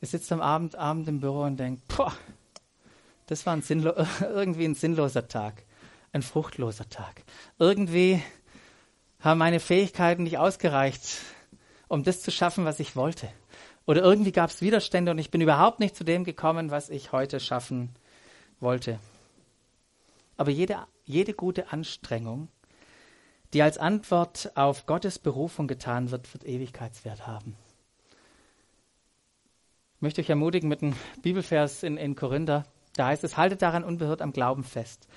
Ihr 0.00 0.08
sitzt 0.08 0.32
am 0.32 0.40
Abend, 0.40 0.76
Abend 0.76 1.08
im 1.08 1.20
Büro 1.20 1.42
und 1.42 1.58
denkt, 1.58 1.86
boah, 1.88 2.14
das 3.26 3.44
war 3.44 3.54
ein 3.54 3.62
irgendwie 4.20 4.64
ein 4.64 4.74
sinnloser 4.74 5.28
Tag 5.28 5.64
ein 6.12 6.22
fruchtloser 6.22 6.88
Tag. 6.88 7.22
Irgendwie 7.58 8.22
haben 9.20 9.38
meine 9.38 9.60
Fähigkeiten 9.60 10.24
nicht 10.24 10.38
ausgereicht, 10.38 11.18
um 11.88 12.02
das 12.02 12.22
zu 12.22 12.30
schaffen, 12.30 12.64
was 12.64 12.80
ich 12.80 12.96
wollte. 12.96 13.28
Oder 13.86 14.02
irgendwie 14.02 14.32
gab 14.32 14.50
es 14.50 14.62
Widerstände 14.62 15.10
und 15.10 15.18
ich 15.18 15.30
bin 15.30 15.40
überhaupt 15.40 15.80
nicht 15.80 15.96
zu 15.96 16.04
dem 16.04 16.24
gekommen, 16.24 16.70
was 16.70 16.90
ich 16.90 17.12
heute 17.12 17.40
schaffen 17.40 17.94
wollte. 18.60 18.98
Aber 20.36 20.50
jede, 20.50 20.78
jede 21.04 21.34
gute 21.34 21.72
Anstrengung, 21.72 22.48
die 23.52 23.62
als 23.62 23.78
Antwort 23.78 24.52
auf 24.54 24.86
Gottes 24.86 25.18
Berufung 25.18 25.66
getan 25.66 26.10
wird, 26.10 26.32
wird 26.32 26.44
Ewigkeitswert 26.44 27.26
haben. 27.26 27.56
Ich 29.96 30.02
möchte 30.02 30.22
euch 30.22 30.30
ermutigen 30.30 30.68
mit 30.68 30.82
einem 30.82 30.94
Bibelvers 31.20 31.82
in, 31.82 31.96
in 31.96 32.14
Korinther. 32.14 32.64
Da 32.94 33.08
heißt 33.08 33.24
es, 33.24 33.36
haltet 33.36 33.60
daran 33.60 33.84
unbehört 33.84 34.22
am 34.22 34.32
Glauben 34.32 34.64
fest, 34.64 35.08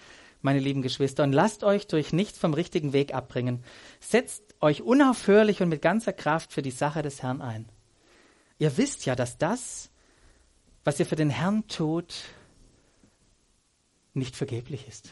meine 0.44 0.60
lieben 0.60 0.82
Geschwister, 0.82 1.24
und 1.24 1.34
lasst 1.34 1.64
euch 1.64 1.88
durch 1.88 2.14
nichts 2.14 2.38
vom 2.38 2.54
richtigen 2.54 2.94
Weg 2.94 3.14
abbringen. 3.14 3.64
Setzt 4.00 4.56
euch 4.60 4.82
unaufhörlich 4.82 5.62
und 5.62 5.70
mit 5.70 5.82
ganzer 5.82 6.14
Kraft 6.14 6.54
für 6.54 6.62
die 6.62 6.72
Sache 6.72 7.02
des 7.02 7.24
Herrn 7.24 7.42
ein. 7.42 7.68
Ihr 8.60 8.78
wisst 8.78 9.06
ja, 9.06 9.16
dass 9.16 9.38
das, 9.38 9.90
was 10.84 11.00
ihr 11.00 11.06
für 11.06 11.16
den 11.16 11.30
Herrn 11.30 11.68
tut, 11.68 12.26
nicht 14.14 14.36
vergeblich 14.36 14.88
ist. 14.88 15.12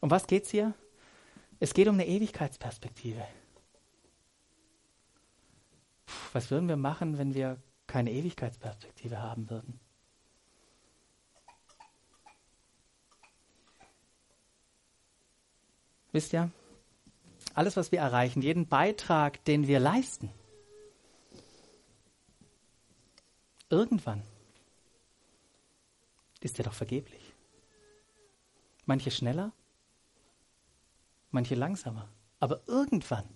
Um 0.00 0.10
was 0.10 0.26
geht's 0.26 0.50
hier? 0.50 0.74
Es 1.60 1.74
geht 1.74 1.86
um 1.88 1.94
eine 1.94 2.06
Ewigkeitsperspektive. 2.06 3.24
Puh, 6.06 6.12
was 6.32 6.50
würden 6.50 6.68
wir 6.68 6.76
machen, 6.76 7.18
wenn 7.18 7.34
wir 7.34 7.56
keine 7.86 8.10
Ewigkeitsperspektive 8.10 9.22
haben 9.22 9.48
würden? 9.48 9.78
Wisst 16.12 16.32
ihr, 16.32 16.50
alles, 17.54 17.76
was 17.76 17.90
wir 17.90 17.98
erreichen, 18.00 18.42
jeden 18.42 18.66
Beitrag, 18.68 19.44
den 19.44 19.66
wir 19.66 19.80
leisten, 19.80 20.30
irgendwann 23.70 24.22
ist 26.40 26.58
er 26.58 26.64
doch 26.64 26.74
vergeblich. 26.74 27.32
Manche 28.84 29.10
schneller, 29.10 29.52
manche 31.30 31.54
langsamer. 31.54 32.08
Aber 32.40 32.60
irgendwann, 32.66 33.28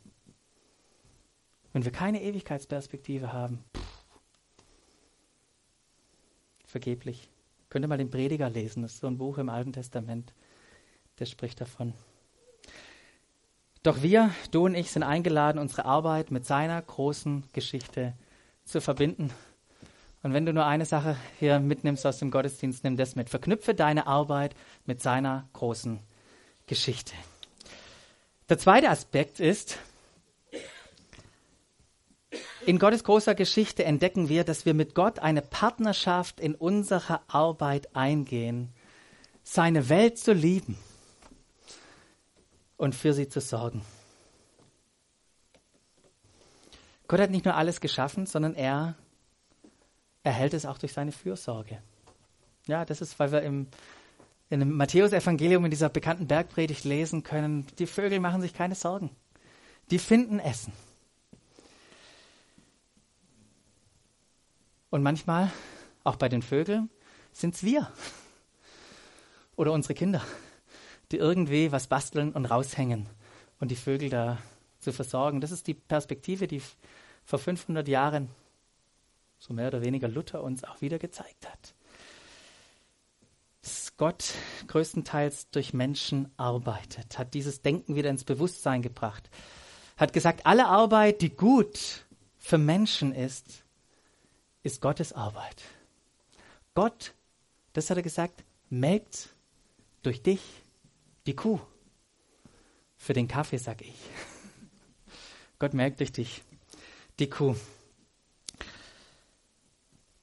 wenn 1.72 1.84
wir 1.84 1.92
keine 1.92 2.22
Ewigkeitsperspektive 2.22 3.32
haben, 3.32 3.64
vergeblich. 6.64 7.30
Könnt 7.68 7.84
ihr 7.84 7.88
mal 7.88 7.98
den 7.98 8.10
Prediger 8.10 8.50
lesen, 8.50 8.82
das 8.82 8.94
ist 8.94 9.00
so 9.00 9.06
ein 9.06 9.18
Buch 9.18 9.38
im 9.38 9.48
Alten 9.48 9.72
Testament, 9.72 10.34
der 11.18 11.26
spricht 11.26 11.60
davon. 11.60 11.94
Doch 13.86 14.02
wir, 14.02 14.32
du 14.50 14.64
und 14.64 14.74
ich, 14.74 14.90
sind 14.90 15.04
eingeladen, 15.04 15.60
unsere 15.60 15.84
Arbeit 15.84 16.32
mit 16.32 16.44
seiner 16.44 16.82
großen 16.82 17.44
Geschichte 17.52 18.14
zu 18.64 18.80
verbinden. 18.80 19.30
Und 20.24 20.32
wenn 20.32 20.44
du 20.44 20.52
nur 20.52 20.66
eine 20.66 20.84
Sache 20.84 21.16
hier 21.38 21.60
mitnimmst 21.60 22.04
aus 22.04 22.18
dem 22.18 22.32
Gottesdienst, 22.32 22.82
nimm 22.82 22.96
das 22.96 23.14
mit. 23.14 23.30
Verknüpfe 23.30 23.74
deine 23.74 24.08
Arbeit 24.08 24.56
mit 24.86 25.00
seiner 25.00 25.48
großen 25.52 26.00
Geschichte. 26.66 27.12
Der 28.48 28.58
zweite 28.58 28.90
Aspekt 28.90 29.38
ist, 29.38 29.78
in 32.66 32.80
Gottes 32.80 33.04
großer 33.04 33.36
Geschichte 33.36 33.84
entdecken 33.84 34.28
wir, 34.28 34.42
dass 34.42 34.66
wir 34.66 34.74
mit 34.74 34.96
Gott 34.96 35.20
eine 35.20 35.42
Partnerschaft 35.42 36.40
in 36.40 36.56
unserer 36.56 37.22
Arbeit 37.28 37.94
eingehen, 37.94 38.72
seine 39.44 39.88
Welt 39.88 40.18
zu 40.18 40.32
lieben 40.32 40.76
und 42.76 42.94
für 42.94 43.12
sie 43.12 43.28
zu 43.28 43.40
sorgen. 43.40 43.82
Gott 47.08 47.20
hat 47.20 47.30
nicht 47.30 47.44
nur 47.44 47.54
alles 47.54 47.80
geschaffen, 47.80 48.26
sondern 48.26 48.54
er 48.54 48.96
erhält 50.22 50.54
es 50.54 50.66
auch 50.66 50.78
durch 50.78 50.92
seine 50.92 51.12
Fürsorge. 51.12 51.80
Ja, 52.66 52.84
das 52.84 53.00
ist, 53.00 53.18
weil 53.20 53.30
wir 53.30 53.42
im, 53.42 53.68
in 54.50 54.58
dem 54.60 54.72
Matthäusevangelium 54.72 55.64
in 55.64 55.70
dieser 55.70 55.88
bekannten 55.88 56.26
Bergpredigt 56.26 56.84
lesen 56.84 57.22
können, 57.22 57.66
die 57.78 57.86
Vögel 57.86 58.18
machen 58.18 58.40
sich 58.40 58.54
keine 58.54 58.74
Sorgen. 58.74 59.10
Die 59.90 60.00
finden 60.00 60.40
Essen. 60.40 60.72
Und 64.90 65.02
manchmal, 65.02 65.52
auch 66.02 66.16
bei 66.16 66.28
den 66.28 66.42
Vögeln, 66.42 66.90
sind 67.32 67.54
es 67.54 67.62
wir 67.62 67.88
oder 69.54 69.72
unsere 69.72 69.94
Kinder, 69.94 70.22
die 71.12 71.18
irgendwie 71.18 71.72
was 71.72 71.86
basteln 71.86 72.32
und 72.32 72.46
raushängen 72.46 73.08
und 73.60 73.70
die 73.70 73.76
Vögel 73.76 74.10
da 74.10 74.38
zu 74.80 74.92
versorgen. 74.92 75.40
Das 75.40 75.50
ist 75.50 75.66
die 75.66 75.74
Perspektive, 75.74 76.46
die 76.46 76.62
vor 77.24 77.38
500 77.38 77.86
Jahren 77.88 78.28
so 79.38 79.52
mehr 79.52 79.68
oder 79.68 79.82
weniger 79.82 80.08
Luther 80.08 80.42
uns 80.42 80.64
auch 80.64 80.80
wieder 80.80 80.98
gezeigt 80.98 81.48
hat. 81.48 81.74
Dass 83.62 83.96
Gott 83.96 84.34
größtenteils 84.68 85.50
durch 85.50 85.74
Menschen 85.74 86.30
arbeitet, 86.36 87.18
hat 87.18 87.34
dieses 87.34 87.62
Denken 87.62 87.96
wieder 87.96 88.10
ins 88.10 88.24
Bewusstsein 88.24 88.82
gebracht, 88.82 89.28
hat 89.96 90.12
gesagt, 90.12 90.46
alle 90.46 90.66
Arbeit, 90.66 91.22
die 91.22 91.30
gut 91.30 92.06
für 92.38 92.58
Menschen 92.58 93.12
ist, 93.14 93.64
ist 94.62 94.80
Gottes 94.80 95.12
Arbeit. 95.12 95.62
Gott, 96.74 97.14
das 97.72 97.90
hat 97.90 97.96
er 97.96 98.02
gesagt, 98.02 98.44
melkt 98.68 99.30
durch 100.02 100.22
dich 100.22 100.40
die 101.26 101.34
Kuh. 101.34 101.60
Für 102.96 103.12
den 103.12 103.28
Kaffee 103.28 103.58
sag 103.58 103.82
ich. 103.82 103.94
Gott 105.58 105.74
melkt 105.74 106.00
durch 106.00 106.12
dich 106.12 106.42
die 107.18 107.28
Kuh. 107.28 107.56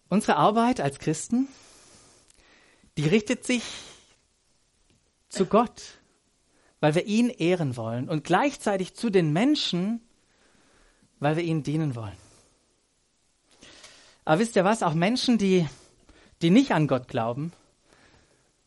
Unsere 0.09 0.35
Arbeit 0.35 0.79
als 0.79 0.99
Christen, 0.99 1.47
die 2.97 3.07
richtet 3.07 3.45
sich 3.45 3.63
zu 5.29 5.47
Gott, 5.47 5.99
weil 6.79 6.93
wir 6.93 7.05
ihn 7.05 7.29
ehren 7.29 7.75
wollen 7.77 8.09
und 8.09 8.23
gleichzeitig 8.23 8.93
zu 8.93 9.09
den 9.09 9.33
Menschen, 9.33 10.01
weil 11.19 11.35
wir 11.35 11.43
ihnen 11.43 11.63
dienen 11.63 11.95
wollen. 11.95 12.17
Aber 14.25 14.39
wisst 14.39 14.55
ihr 14.55 14.63
was? 14.63 14.83
Auch 14.83 14.93
Menschen, 14.93 15.37
die, 15.37 15.67
die 16.41 16.51
nicht 16.51 16.71
an 16.71 16.87
Gott 16.87 17.07
glauben, 17.07 17.51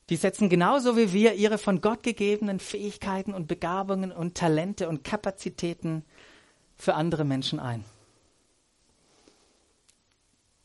die 0.08 0.16
setzen 0.16 0.48
genauso 0.48 0.96
wie 0.96 1.12
wir 1.12 1.34
ihre 1.34 1.58
von 1.58 1.80
Gott 1.80 2.02
gegebenen 2.02 2.60
Fähigkeiten 2.60 3.34
und 3.34 3.48
Begabungen 3.48 4.12
und 4.12 4.36
Talente 4.36 4.88
und 4.88 5.02
Kapazitäten 5.02 6.04
für 6.76 6.94
andere 6.94 7.24
Menschen 7.24 7.58
ein. 7.58 7.84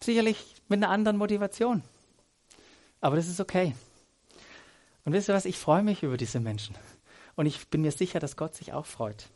Sicherlich 0.04 0.56
mit 0.68 0.78
einer 0.78 0.90
anderen 0.90 1.18
Motivation. 1.18 1.84
Aber 3.02 3.16
das 3.16 3.28
ist 3.28 3.40
okay. 3.40 3.76
Und 5.06 5.14
wisst 5.14 5.30
ihr 5.30 5.34
was? 5.34 5.46
Ich 5.46 5.58
freue 5.58 5.84
mich 5.84 6.04
über 6.04 6.18
diese 6.18 6.40
Menschen. 6.40 6.76
Und 7.36 7.48
ich 7.48 7.68
bin 7.70 7.82
mir 7.82 7.92
sicher, 7.92 8.20
dass 8.20 8.38
Gott 8.38 8.56
sich 8.56 8.74
auch 8.74 8.86
freut. 8.86 9.30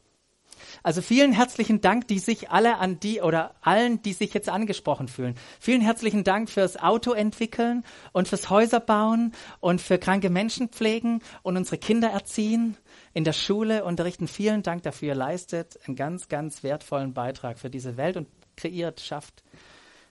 Also 0.84 1.02
vielen 1.02 1.32
herzlichen 1.32 1.82
Dank, 1.82 2.08
die 2.08 2.20
sich 2.20 2.52
alle 2.52 2.78
an 2.78 3.00
die 3.00 3.22
oder 3.22 3.56
allen, 3.62 4.02
die 4.02 4.14
sich 4.14 4.34
jetzt 4.34 4.50
angesprochen 4.50 5.08
fühlen. 5.08 5.36
Vielen 5.60 5.82
herzlichen 5.82 6.24
Dank 6.24 6.50
fürs 6.50 6.78
Auto 6.78 7.14
entwickeln 7.14 7.84
und 8.12 8.28
fürs 8.28 8.50
Häuserbauen 8.50 9.34
und 9.60 9.82
für 9.82 9.98
kranke 9.98 10.30
Menschen 10.30 10.70
pflegen 10.70 11.22
und 11.44 11.58
unsere 11.58 11.78
Kinder 11.78 12.10
erziehen, 12.10 12.78
in 13.14 13.24
der 13.24 13.34
Schule 13.34 13.86
unterrichten. 13.86 14.28
Vielen 14.28 14.64
Dank 14.64 14.84
dafür. 14.84 15.10
Ihr 15.10 15.16
leistet 15.16 15.80
einen 15.88 15.96
ganz, 15.96 16.28
ganz 16.28 16.64
wertvollen 16.64 17.14
Beitrag 17.14 17.60
für 17.60 17.70
diese 17.70 17.98
Welt 17.98 18.18
und 18.18 18.28
kreiert, 18.56 19.02
schafft 19.02 19.44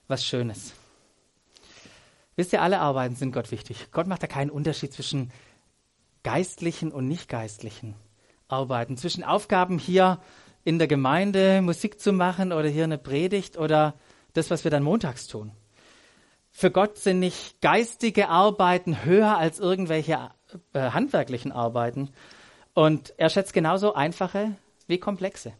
was 0.09 0.25
Schönes. 0.25 0.75
Wisst 2.37 2.53
ihr, 2.53 2.63
alle 2.63 2.81
Arbeiten 2.81 3.15
sind 3.15 3.33
Gott 3.33 3.51
wichtig. 3.53 3.89
Gott 3.93 4.07
macht 4.07 4.23
da 4.23 4.27
keinen 4.27 4.51
Unterschied 4.51 4.93
zwischen 4.93 5.31
geistlichen 6.25 6.91
und 6.91 7.07
nicht 7.07 7.29
geistlichen 7.29 7.95
Arbeiten, 8.55 8.97
zwischen 8.97 9.25
Aufgaben 9.25 9.79
hier 9.79 10.21
in 10.65 10.79
der 10.79 10.89
Gemeinde 10.89 11.61
Musik 11.61 12.01
zu 12.01 12.13
machen 12.13 12.53
oder 12.53 12.69
hier 12.69 12.85
eine 12.85 12.99
Predigt 12.99 13.59
oder 13.59 13.95
das, 14.33 14.51
was 14.51 14.65
wir 14.65 14.71
dann 14.71 14.83
montags 14.83 15.27
tun. 15.27 15.53
Für 16.51 16.71
Gott 16.71 16.99
sind 16.99 17.19
nicht 17.19 17.61
geistige 17.61 18.29
Arbeiten 18.29 19.05
höher 19.05 19.37
als 19.37 19.59
irgendwelche 19.59 20.31
äh, 20.73 20.91
handwerklichen 20.91 21.53
Arbeiten. 21.53 22.11
Und 22.75 23.13
er 23.17 23.29
schätzt 23.29 23.53
genauso 23.53 23.95
einfache 23.95 24.57
wie 24.87 24.99
komplexe 24.99 25.53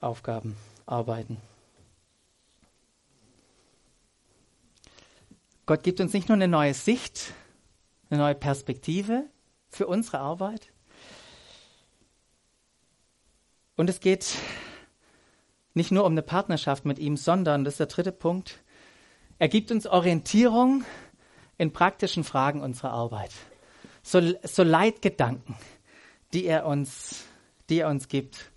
Aufgaben, 0.00 0.56
Arbeiten. 0.86 1.38
Gott 5.66 5.82
gibt 5.82 6.00
uns 6.00 6.12
nicht 6.12 6.28
nur 6.28 6.36
eine 6.36 6.48
neue 6.48 6.74
Sicht, 6.74 7.32
eine 8.10 8.20
neue 8.20 8.34
Perspektive 8.34 9.24
für 9.74 9.86
unsere 9.86 10.18
Arbeit. 10.18 10.72
Und 13.76 13.90
es 13.90 14.00
geht 14.00 14.36
nicht 15.74 15.90
nur 15.90 16.04
um 16.04 16.12
eine 16.12 16.22
Partnerschaft 16.22 16.84
mit 16.84 16.98
ihm, 16.98 17.16
sondern, 17.16 17.64
das 17.64 17.74
ist 17.74 17.80
der 17.80 17.86
dritte 17.86 18.12
Punkt, 18.12 18.62
er 19.38 19.48
gibt 19.48 19.72
uns 19.72 19.86
Orientierung 19.86 20.84
in 21.58 21.72
praktischen 21.72 22.22
Fragen 22.22 22.60
unserer 22.62 22.92
Arbeit. 22.92 23.32
So, 24.02 24.20
so 24.42 24.62
Leitgedanken, 24.62 25.56
die 26.32 26.44
er 26.46 26.66
uns 26.66 27.24
die 27.70 27.80
er 27.80 27.88
uns 27.88 28.08
gibt, 28.08 28.50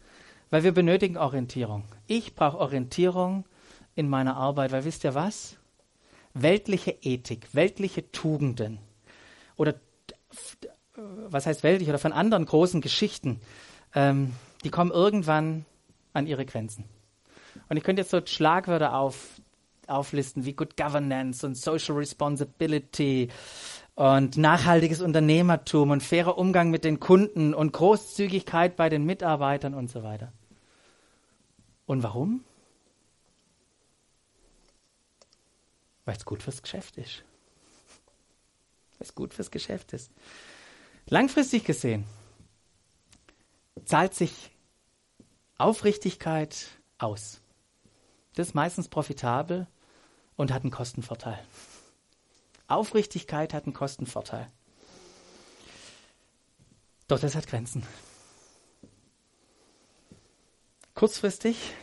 weil 0.49 0.63
wir 0.63 0.71
benötigen 0.71 1.17
Orientierung. 1.17 1.83
Ich 2.07 2.35
brauche 2.35 2.57
Orientierung 2.57 3.45
in 3.95 4.09
meiner 4.09 4.35
Arbeit, 4.35 4.71
weil 4.71 4.85
wisst 4.85 5.03
ihr 5.03 5.15
was? 5.15 5.57
Weltliche 6.33 6.91
Ethik, 7.01 7.53
weltliche 7.53 8.11
Tugenden 8.11 8.79
oder 9.55 9.75
was 10.97 11.45
heißt 11.45 11.63
weltlich 11.63 11.89
oder 11.89 11.99
von 11.99 12.11
anderen 12.11 12.45
großen 12.45 12.81
Geschichten, 12.81 13.39
ähm, 13.93 14.33
die 14.63 14.69
kommen 14.69 14.91
irgendwann 14.91 15.65
an 16.13 16.27
ihre 16.27 16.45
Grenzen. 16.45 16.85
Und 17.69 17.77
ich 17.77 17.83
könnte 17.83 18.01
jetzt 18.01 18.11
so 18.11 18.21
Schlagwörter 18.23 18.95
auf, 18.95 19.39
auflisten 19.87 20.45
wie 20.45 20.53
Good 20.53 20.75
Governance 20.77 21.45
und 21.45 21.55
Social 21.55 21.95
Responsibility 21.95 23.29
und 23.95 24.37
nachhaltiges 24.37 25.01
Unternehmertum 25.01 25.91
und 25.91 26.03
fairer 26.03 26.37
Umgang 26.37 26.69
mit 26.69 26.83
den 26.83 26.99
Kunden 26.99 27.53
und 27.53 27.73
Großzügigkeit 27.73 28.75
bei 28.75 28.89
den 28.89 29.05
Mitarbeitern 29.05 29.73
und 29.73 29.89
so 29.89 30.03
weiter. 30.03 30.31
Und 31.85 32.03
warum? 32.03 32.43
Weil 36.05 36.15
es 36.15 36.25
gut 36.25 36.43
fürs 36.43 36.61
Geschäft 36.61 36.97
ist. 36.97 37.23
Weil 38.97 39.07
es 39.07 39.15
gut 39.15 39.33
fürs 39.33 39.51
Geschäft 39.51 39.93
ist. 39.93 40.11
Langfristig 41.09 41.63
gesehen 41.63 42.05
zahlt 43.85 44.13
sich 44.13 44.51
Aufrichtigkeit 45.57 46.67
aus. 46.97 47.39
Das 48.35 48.49
ist 48.49 48.53
meistens 48.53 48.89
profitabel 48.89 49.67
und 50.35 50.51
hat 50.51 50.63
einen 50.63 50.71
Kostenvorteil. 50.71 51.39
Aufrichtigkeit 52.67 53.53
hat 53.53 53.63
einen 53.63 53.73
Kostenvorteil. 53.73 54.51
Doch 57.07 57.19
das 57.19 57.35
hat 57.35 57.47
Grenzen. 57.47 57.83
Kurzfristig 60.93 61.73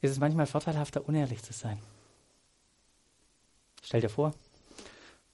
ist 0.00 0.12
es 0.12 0.18
manchmal 0.18 0.46
vorteilhafter, 0.46 1.06
unehrlich 1.06 1.42
zu 1.42 1.52
sein. 1.52 1.78
Stell 3.82 4.00
dir 4.00 4.08
vor, 4.08 4.34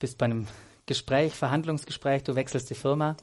bist 0.00 0.18
bei 0.18 0.24
einem 0.24 0.48
Gespräch, 0.86 1.34
Verhandlungsgespräch, 1.34 2.24
du 2.24 2.34
wechselst 2.34 2.70
die 2.70 2.74
Firma. 2.74 3.16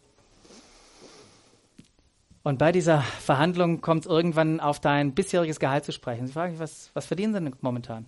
Und 2.43 2.59
bei 2.59 2.71
dieser 2.71 3.01
Verhandlung 3.01 3.81
kommt 3.81 4.05
es 4.05 4.09
irgendwann 4.09 4.59
auf 4.61 4.79
dein 4.79 5.13
bisheriges 5.13 5.59
Gehalt 5.59 5.83
zu 5.83 5.91
sprechen. 5.91 6.27
Sie 6.27 6.33
fragen 6.33 6.53
dich, 6.53 6.61
was, 6.61 6.91
was 6.93 7.05
verdienen 7.05 7.33
sie 7.33 7.41
denn 7.41 7.55
momentan? 7.59 8.05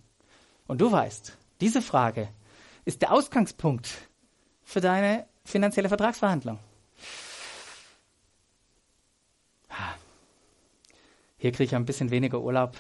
Und 0.65 0.79
du 0.79 0.91
weißt, 0.91 1.37
diese 1.59 1.81
Frage 1.81 2.29
ist 2.85 3.01
der 3.01 3.11
Ausgangspunkt 3.11 3.89
für 4.63 4.79
deine 4.79 5.25
finanzielle 5.43 5.89
Vertragsverhandlung. 5.89 6.59
Hier 11.37 11.51
kriege 11.51 11.63
ich 11.63 11.75
ein 11.75 11.85
bisschen 11.85 12.11
weniger 12.11 12.41
Urlaub. 12.41 12.77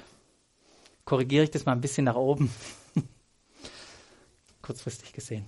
Korrigiere 1.05 1.45
ich 1.45 1.51
das 1.51 1.65
mal 1.65 1.71
ein 1.71 1.81
bisschen 1.81 2.03
nach 2.05 2.15
oben. 2.15 2.53
Kurzfristig 4.61 5.13
gesehen. 5.13 5.45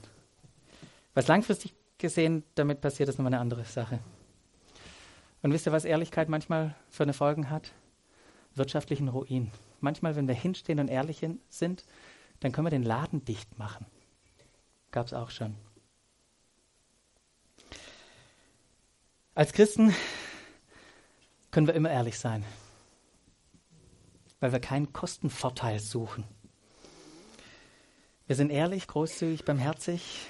Was 1.14 1.28
langfristig 1.28 1.74
gesehen 1.98 2.44
damit 2.56 2.82
passiert, 2.82 3.10
ist 3.10 3.18
nochmal 3.18 3.34
eine 3.34 3.42
andere 3.42 3.66
Sache. 3.66 4.00
Und 5.42 5.52
wisst 5.52 5.66
ihr, 5.66 5.72
was 5.72 5.86
Ehrlichkeit 5.86 6.30
manchmal 6.30 6.76
für 6.90 7.04
eine 7.04 7.14
Folgen 7.14 7.50
hat? 7.50 7.74
Wirtschaftlichen 8.56 9.08
Ruin. 9.08 9.52
Manchmal, 9.80 10.16
wenn 10.16 10.28
wir 10.28 10.36
hinstehen 10.36 10.80
und 10.80 10.88
ehrlich 10.88 11.26
sind, 11.50 11.86
dann 12.40 12.52
können 12.52 12.68
wir 12.68 12.72
den 12.72 12.84
Laden 12.84 13.26
dicht 13.26 13.58
machen. 13.58 13.86
Gab 14.92 15.08
es 15.08 15.14
auch 15.14 15.32
schon. 15.32 15.56
Als 19.34 19.54
Christen 19.54 19.96
können 21.52 21.68
wir 21.68 21.74
immer 21.74 21.90
ehrlich 21.90 22.20
sein, 22.20 22.44
weil 24.40 24.52
wir 24.52 24.60
keinen 24.60 24.92
Kostenvorteil 24.92 25.80
suchen. 25.80 26.26
Wir 28.28 28.36
sind 28.36 28.52
ehrlich, 28.52 28.88
großzügig, 28.88 29.46
barmherzig, 29.46 30.28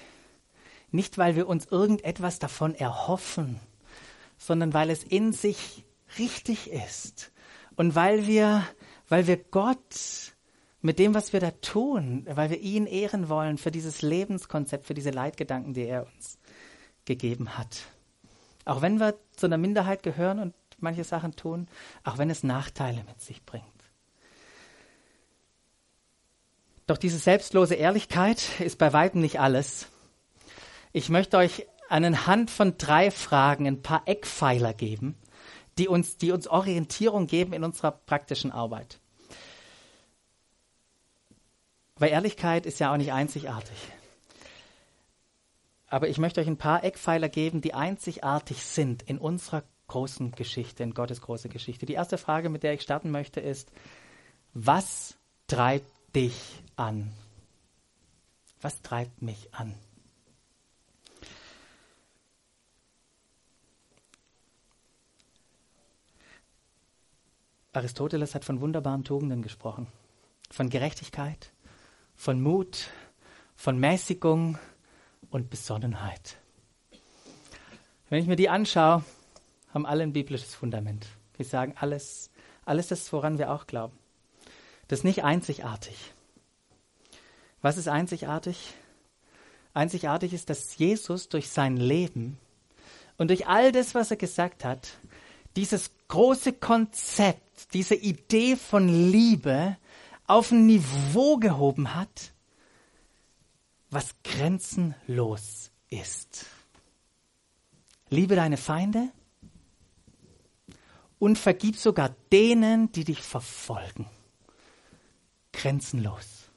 nicht 0.91 1.17
weil 1.17 1.36
wir 1.36 1.47
uns 1.47 1.65
irgendetwas 1.65 2.39
davon 2.39 2.75
erhoffen, 2.75 3.60
sondern 4.38 4.73
weil 4.73 4.89
es 4.89 5.04
in 5.04 5.34
sich 5.34 5.86
richtig 6.17 6.69
ist 6.71 7.32
und 7.75 7.95
weil 7.95 8.27
wir, 8.27 8.63
weil 9.08 9.27
wir 9.27 9.38
Gott 9.38 10.34
mit 10.82 10.99
dem, 10.99 11.13
was 11.13 11.32
wir 11.32 11.39
da 11.39 11.51
tun, 11.51 12.25
weil 12.30 12.49
wir 12.49 12.60
ihn 12.60 12.88
ehren 12.88 13.30
wollen 13.30 13.58
für 13.58 13.71
dieses 13.71 14.01
Lebenskonzept, 14.01 14.86
für 14.86 14.93
diese 14.93 15.12
Leitgedanken, 15.12 15.73
die 15.73 15.86
er 15.86 16.08
uns 16.08 16.39
gegeben 17.06 17.58
hat. 17.58 17.84
Auch 18.65 18.82
wenn 18.82 18.99
wir 18.99 19.15
zu 19.36 19.45
einer 19.45 19.58
Minderheit 19.58 20.04
gehören 20.04 20.39
und 20.39 20.56
manche 20.80 21.04
Sachen 21.04 21.36
tun, 21.36 21.67
auch 22.04 22.17
wenn 22.17 22.30
es 22.30 22.43
Nachteile 22.43 23.04
mit 23.04 23.21
sich 23.21 23.43
bringt. 23.45 23.65
Doch 26.88 26.97
diese 26.97 27.19
selbstlose 27.19 27.75
Ehrlichkeit 27.75 28.60
ist 28.60 28.77
bei 28.77 28.91
weitem 28.91 29.21
nicht 29.21 29.39
alles. 29.39 29.88
Ich 30.93 31.10
möchte 31.10 31.38
euch 31.38 31.67
anhand 31.89 32.49
von 32.49 32.77
drei 32.77 33.12
Fragen 33.12 33.67
ein 33.67 33.82
paar 33.82 34.08
Eckpfeiler 34.08 34.73
geben, 34.73 35.15
die 35.77 35.88
uns, 35.88 36.17
die 36.17 36.32
uns 36.32 36.47
Orientierung 36.47 37.27
geben 37.27 37.54
in 37.54 37.63
unserer 37.63 37.91
praktischen 37.91 38.51
Arbeit. 38.51 38.99
Weil 41.95 42.10
Ehrlichkeit 42.10 42.65
ist 42.65 42.80
ja 42.80 42.91
auch 42.91 42.97
nicht 42.97 43.13
einzigartig. 43.13 43.77
Aber 45.88 46.08
ich 46.08 46.17
möchte 46.17 46.41
euch 46.41 46.47
ein 46.47 46.58
paar 46.58 46.84
Eckpfeiler 46.84 47.30
geben, 47.30 47.62
die 47.62 47.73
einzigartig 47.73 48.63
sind 48.63 49.04
in 49.04 49.17
unserer 49.17 49.63
großen 49.88 50.32
Geschichte, 50.32 50.84
in 50.84 50.93
Gottes 50.93 51.21
große 51.21 51.49
Geschichte. 51.49 51.86
Die 51.86 51.93
erste 51.93 52.17
Frage, 52.17 52.49
mit 52.49 52.63
der 52.63 52.73
ich 52.73 52.82
starten 52.82 53.12
möchte, 53.12 53.41
ist, 53.41 53.71
was 54.54 55.17
treibt 55.47 55.91
dich 56.15 56.63
an? 56.77 57.12
Was 58.62 58.82
treibt 58.82 59.21
mich 59.21 59.54
an? 59.54 59.75
Aristoteles 67.73 68.36
hat 68.36 68.43
von 68.43 68.60
wunderbaren 68.60 69.03
Tugenden 69.03 69.41
gesprochen, 69.41 69.88
von 70.49 70.69
Gerechtigkeit, 70.69 71.51
von 72.15 72.41
Mut, 72.41 72.89
von 73.55 73.79
Mäßigung 73.79 74.57
und 75.29 75.49
Besonnenheit. 75.49 76.38
Wenn 78.10 78.21
ich 78.21 78.27
mir 78.27 78.36
die 78.36 78.49
anschaue, 78.49 79.03
haben 79.73 79.86
alle 79.86 80.03
ein 80.03 80.12
biblisches 80.12 80.53
Fundament. 80.53 81.07
Ich 81.38 81.47
sagen, 81.47 81.73
alles, 81.79 82.29
alles 82.65 82.89
das, 82.89 83.12
woran 83.13 83.38
wir 83.38 83.51
auch 83.51 83.67
glauben. 83.67 83.97
Das 84.89 84.99
ist 84.99 85.05
nicht 85.05 85.23
einzigartig. 85.23 85.95
Was 87.62 87.77
ist 87.77 87.88
einzigartig? 87.88 88.73
Einzigartig 89.73 90.34
ist, 90.34 90.49
dass 90.49 90.77
Jesus 90.77 91.29
durch 91.29 91.49
sein 91.49 91.77
Leben 91.77 92.38
und 93.17 93.29
durch 93.29 93.47
all 93.47 93.71
das, 93.71 93.95
was 93.95 94.12
er 94.12 94.17
gesagt 94.17 94.65
hat, 94.65 94.97
dieses 95.55 95.89
große 96.12 96.52
Konzept, 96.52 97.74
diese 97.74 97.95
Idee 97.95 98.58
von 98.58 98.89
Liebe 98.89 99.78
auf 100.28 100.52
ein 100.52 100.65
Niveau 100.65 101.38
gehoben 101.38 101.95
hat, 101.95 102.34
was 103.89 104.13
grenzenlos 104.24 105.71
ist. 105.89 106.47
Liebe 108.10 108.36
deine 108.36 108.58
Feinde 108.58 109.10
und 111.17 111.38
vergib 111.38 111.78
sogar 111.78 112.13
denen, 112.32 112.91
die 112.91 113.06
dich 113.06 113.21
verfolgen. 113.21 114.06
Grenzenlos. 115.54 116.50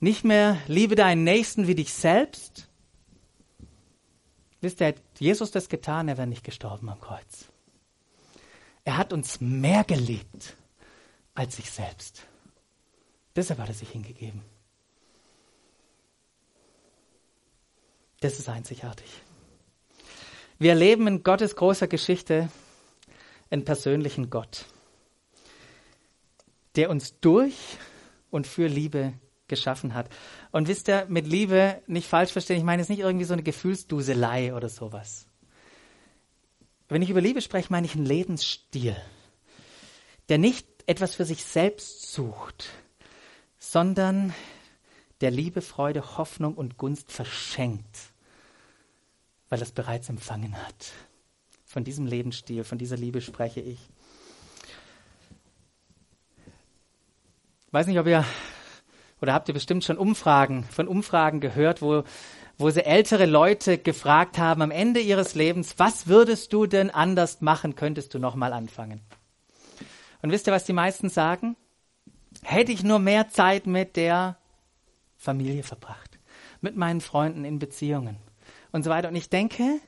Nicht 0.00 0.22
mehr 0.22 0.58
liebe 0.66 0.96
deinen 0.96 1.24
Nächsten 1.24 1.66
wie 1.66 1.76
dich 1.76 1.94
selbst. 1.94 2.68
Wisst 4.60 4.80
ihr, 4.82 4.88
hat 4.88 4.96
Jesus 5.18 5.50
das 5.50 5.70
getan, 5.70 6.08
er 6.08 6.18
wäre 6.18 6.26
nicht 6.26 6.44
gestorben 6.44 6.90
am 6.90 7.00
Kreuz. 7.00 7.46
Er 8.86 8.98
hat 8.98 9.12
uns 9.12 9.40
mehr 9.40 9.82
geliebt 9.82 10.56
als 11.34 11.56
sich 11.56 11.72
selbst. 11.72 12.22
Deshalb 13.34 13.58
hat 13.58 13.68
er 13.68 13.74
sich 13.74 13.90
hingegeben. 13.90 14.42
Das 18.20 18.38
ist 18.38 18.48
einzigartig. 18.48 19.08
Wir 20.60 20.70
erleben 20.70 21.08
in 21.08 21.24
Gottes 21.24 21.56
großer 21.56 21.88
Geschichte 21.88 22.48
einen 23.50 23.64
persönlichen 23.64 24.30
Gott, 24.30 24.66
der 26.76 26.88
uns 26.88 27.18
durch 27.18 27.78
und 28.30 28.46
für 28.46 28.68
Liebe 28.68 29.14
geschaffen 29.48 29.94
hat. 29.94 30.10
Und 30.52 30.68
wisst 30.68 30.86
ihr, 30.86 31.06
mit 31.08 31.26
Liebe 31.26 31.82
nicht 31.88 32.08
falsch 32.08 32.30
verstehen, 32.30 32.58
ich 32.58 32.62
meine 32.62 32.82
es 32.82 32.88
nicht 32.88 33.00
irgendwie 33.00 33.26
so 33.26 33.32
eine 33.32 33.42
Gefühlsduselei 33.42 34.54
oder 34.54 34.68
sowas. 34.68 35.26
Wenn 36.88 37.02
ich 37.02 37.10
über 37.10 37.20
Liebe 37.20 37.40
spreche, 37.40 37.68
meine 37.70 37.86
ich 37.86 37.94
einen 37.94 38.06
Lebensstil, 38.06 38.96
der 40.28 40.38
nicht 40.38 40.66
etwas 40.86 41.14
für 41.14 41.24
sich 41.24 41.44
selbst 41.44 42.12
sucht, 42.12 42.68
sondern 43.58 44.32
der 45.20 45.30
Liebe, 45.30 45.62
Freude, 45.62 46.16
Hoffnung 46.16 46.54
und 46.54 46.76
Gunst 46.76 47.10
verschenkt, 47.10 47.98
weil 49.48 49.58
er 49.58 49.64
es 49.64 49.72
bereits 49.72 50.08
empfangen 50.08 50.56
hat. 50.56 50.92
Von 51.64 51.82
diesem 51.82 52.06
Lebensstil, 52.06 52.62
von 52.62 52.78
dieser 52.78 52.96
Liebe 52.96 53.20
spreche 53.20 53.60
ich. 53.60 53.80
weiß 57.72 57.88
nicht, 57.88 57.98
ob 57.98 58.06
ihr 58.06 58.24
oder 59.20 59.34
habt 59.34 59.48
ihr 59.48 59.54
bestimmt 59.54 59.84
schon 59.84 59.98
Umfragen, 59.98 60.64
von 60.64 60.88
Umfragen 60.88 61.40
gehört, 61.40 61.82
wo, 61.82 62.04
wo 62.58 62.70
sie 62.70 62.84
ältere 62.84 63.26
Leute 63.26 63.78
gefragt 63.78 64.38
haben 64.38 64.62
am 64.62 64.70
Ende 64.70 65.00
ihres 65.00 65.34
Lebens, 65.34 65.78
was 65.78 66.06
würdest 66.06 66.52
du 66.52 66.66
denn 66.66 66.90
anders 66.90 67.40
machen, 67.40 67.74
könntest 67.74 68.14
du 68.14 68.18
nochmal 68.18 68.52
anfangen? 68.52 69.00
Und 70.22 70.30
wisst 70.30 70.46
ihr, 70.46 70.52
was 70.52 70.64
die 70.64 70.72
meisten 70.72 71.08
sagen? 71.08 71.56
Hätte 72.42 72.72
ich 72.72 72.82
nur 72.82 72.98
mehr 72.98 73.28
Zeit 73.28 73.66
mit 73.66 73.96
der 73.96 74.36
Familie 75.16 75.62
verbracht, 75.62 76.18
mit 76.60 76.76
meinen 76.76 77.00
Freunden 77.00 77.44
in 77.44 77.58
Beziehungen 77.58 78.18
und 78.72 78.84
so 78.84 78.90
weiter. 78.90 79.08
Und 79.08 79.16
ich 79.16 79.28
denke, 79.28 79.80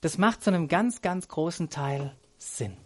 das 0.00 0.18
macht 0.18 0.42
zu 0.42 0.50
einem 0.50 0.68
ganz, 0.68 1.02
ganz 1.02 1.28
großen 1.28 1.70
Teil 1.70 2.14
Sinn. 2.38 2.76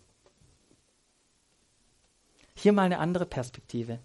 Hier 2.54 2.72
mal 2.72 2.84
eine 2.84 2.98
andere 2.98 3.26
Perspektive. 3.26 3.98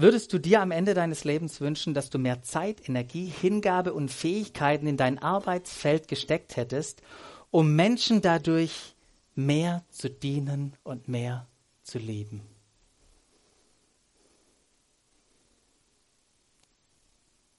Würdest 0.00 0.32
du 0.32 0.38
dir 0.38 0.62
am 0.62 0.70
Ende 0.70 0.94
deines 0.94 1.24
Lebens 1.24 1.60
wünschen, 1.60 1.92
dass 1.92 2.08
du 2.08 2.18
mehr 2.18 2.40
Zeit, 2.40 2.88
Energie, 2.88 3.26
Hingabe 3.26 3.92
und 3.92 4.10
Fähigkeiten 4.10 4.86
in 4.86 4.96
dein 4.96 5.18
Arbeitsfeld 5.18 6.08
gesteckt 6.08 6.56
hättest, 6.56 7.02
um 7.50 7.76
Menschen 7.76 8.22
dadurch 8.22 8.94
mehr 9.34 9.84
zu 9.90 10.08
dienen 10.08 10.74
und 10.84 11.08
mehr 11.08 11.46
zu 11.82 11.98
lieben? 11.98 12.40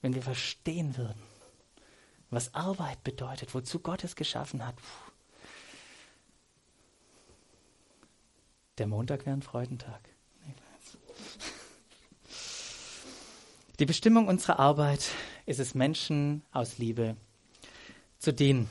Wenn 0.01 0.15
wir 0.15 0.23
verstehen 0.23 0.97
würden, 0.97 1.21
was 2.31 2.55
Arbeit 2.55 3.03
bedeutet, 3.03 3.53
wozu 3.53 3.81
Gott 3.81 4.03
es 4.03 4.15
geschaffen 4.15 4.65
hat. 4.65 4.73
Der 8.79 8.87
Montag 8.87 9.27
wäre 9.27 9.37
ein 9.37 9.43
Freudentag. 9.43 10.10
Die 13.81 13.87
Bestimmung 13.87 14.27
unserer 14.27 14.59
Arbeit 14.59 15.09
ist 15.47 15.59
es, 15.59 15.73
Menschen 15.73 16.43
aus 16.51 16.77
Liebe 16.77 17.17
zu 18.19 18.31
dienen. 18.31 18.69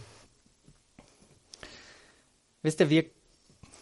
Wisst 2.63 2.79
ihr, 2.79 2.91
wir, 2.91 3.07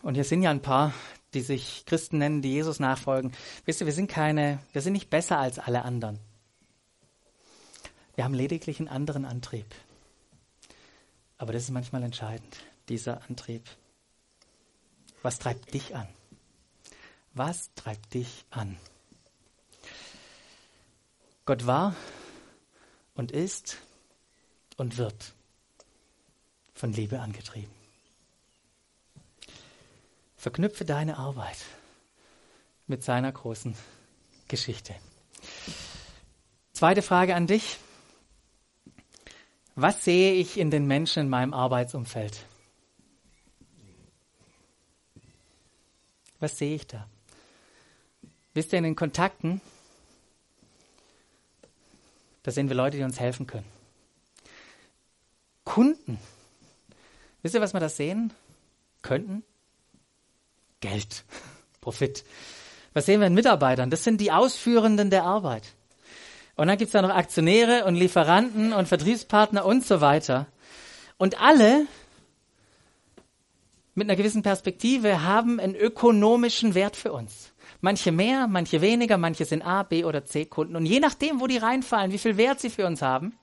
und 0.00 0.14
hier 0.14 0.24
sind 0.24 0.42
ja 0.42 0.50
ein 0.50 0.62
paar, 0.62 0.94
die 1.34 1.42
sich 1.42 1.84
Christen 1.84 2.16
nennen, 2.16 2.40
die 2.40 2.52
Jesus 2.52 2.80
nachfolgen. 2.80 3.32
Wisst 3.66 3.82
ihr, 3.82 3.86
wir 3.86 3.92
sind 3.92 4.10
keine, 4.10 4.58
wir 4.72 4.80
sind 4.80 4.94
nicht 4.94 5.10
besser 5.10 5.38
als 5.38 5.58
alle 5.58 5.82
anderen. 5.82 6.18
Wir 8.14 8.24
haben 8.24 8.32
lediglich 8.32 8.78
einen 8.78 8.88
anderen 8.88 9.26
Antrieb. 9.26 9.66
Aber 11.36 11.52
das 11.52 11.64
ist 11.64 11.72
manchmal 11.72 12.04
entscheidend, 12.04 12.56
dieser 12.88 13.20
Antrieb. 13.28 13.68
Was 15.20 15.38
treibt 15.38 15.74
dich 15.74 15.94
an? 15.94 16.08
Was 17.34 17.74
treibt 17.74 18.14
dich 18.14 18.46
an? 18.48 18.78
Gott 21.48 21.66
war 21.66 21.96
und 23.14 23.32
ist 23.32 23.78
und 24.76 24.98
wird 24.98 25.32
von 26.74 26.92
Liebe 26.92 27.20
angetrieben. 27.20 27.72
Verknüpfe 30.36 30.84
deine 30.84 31.16
Arbeit 31.16 31.56
mit 32.86 33.02
seiner 33.02 33.32
großen 33.32 33.74
Geschichte. 34.48 34.94
Zweite 36.74 37.00
Frage 37.00 37.34
an 37.34 37.46
dich. 37.46 37.78
Was 39.74 40.04
sehe 40.04 40.34
ich 40.34 40.58
in 40.58 40.70
den 40.70 40.86
Menschen 40.86 41.20
in 41.20 41.28
meinem 41.30 41.54
Arbeitsumfeld? 41.54 42.44
Was 46.40 46.58
sehe 46.58 46.74
ich 46.74 46.86
da? 46.86 47.08
Wisst 48.52 48.74
ihr, 48.74 48.80
in 48.80 48.84
den 48.84 48.96
Kontakten 48.96 49.62
da 52.42 52.50
sehen 52.50 52.68
wir 52.68 52.76
Leute, 52.76 52.96
die 52.96 53.02
uns 53.02 53.20
helfen 53.20 53.46
können. 53.46 53.66
Kunden. 55.64 56.18
Wisst 57.42 57.54
ihr, 57.54 57.60
was 57.60 57.74
wir 57.74 57.80
da 57.80 57.88
sehen 57.88 58.32
könnten? 59.02 59.44
Geld, 60.80 61.24
Profit. 61.80 62.24
Was 62.94 63.06
sehen 63.06 63.20
wir 63.20 63.26
in 63.26 63.34
Mitarbeitern? 63.34 63.90
Das 63.90 64.04
sind 64.04 64.20
die 64.20 64.32
Ausführenden 64.32 65.10
der 65.10 65.24
Arbeit. 65.24 65.74
Und 66.56 66.66
dann 66.66 66.78
gibt 66.78 66.88
es 66.88 66.92
da 66.92 67.02
noch 67.02 67.14
Aktionäre 67.14 67.84
und 67.84 67.94
Lieferanten 67.94 68.72
und 68.72 68.88
Vertriebspartner 68.88 69.64
und 69.64 69.86
so 69.86 70.00
weiter. 70.00 70.46
Und 71.16 71.40
alle 71.40 71.86
mit 73.94 74.08
einer 74.08 74.16
gewissen 74.16 74.42
Perspektive 74.42 75.22
haben 75.22 75.60
einen 75.60 75.74
ökonomischen 75.74 76.74
Wert 76.74 76.96
für 76.96 77.12
uns. 77.12 77.52
Manche 77.80 78.10
mehr, 78.10 78.48
manche 78.48 78.80
weniger, 78.80 79.18
manche 79.18 79.44
sind 79.44 79.62
A, 79.62 79.84
B 79.84 80.04
oder 80.04 80.24
C 80.24 80.46
Kunden. 80.46 80.74
Und 80.74 80.86
je 80.86 81.00
nachdem, 81.00 81.40
wo 81.40 81.46
die 81.46 81.58
reinfallen, 81.58 82.12
wie 82.12 82.18
viel 82.18 82.36
Wert 82.36 82.60
sie 82.60 82.70
für 82.70 82.86
uns 82.86 83.02
haben, 83.02 83.38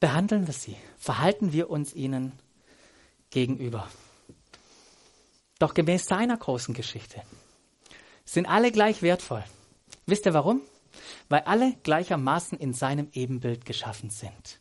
behandeln 0.00 0.46
wir 0.46 0.54
sie, 0.54 0.76
verhalten 0.96 1.52
wir 1.52 1.70
uns 1.70 1.94
ihnen 1.94 2.32
gegenüber. 3.30 3.88
Doch 5.58 5.74
gemäß 5.74 6.06
seiner 6.06 6.36
großen 6.36 6.74
Geschichte 6.74 7.22
sind 8.24 8.46
alle 8.46 8.72
gleich 8.72 9.02
wertvoll. 9.02 9.44
Wisst 10.06 10.26
ihr 10.26 10.34
warum? 10.34 10.60
Weil 11.28 11.42
alle 11.42 11.74
gleichermaßen 11.82 12.58
in 12.58 12.72
seinem 12.72 13.08
Ebenbild 13.12 13.64
geschaffen 13.64 14.10
sind. 14.10 14.60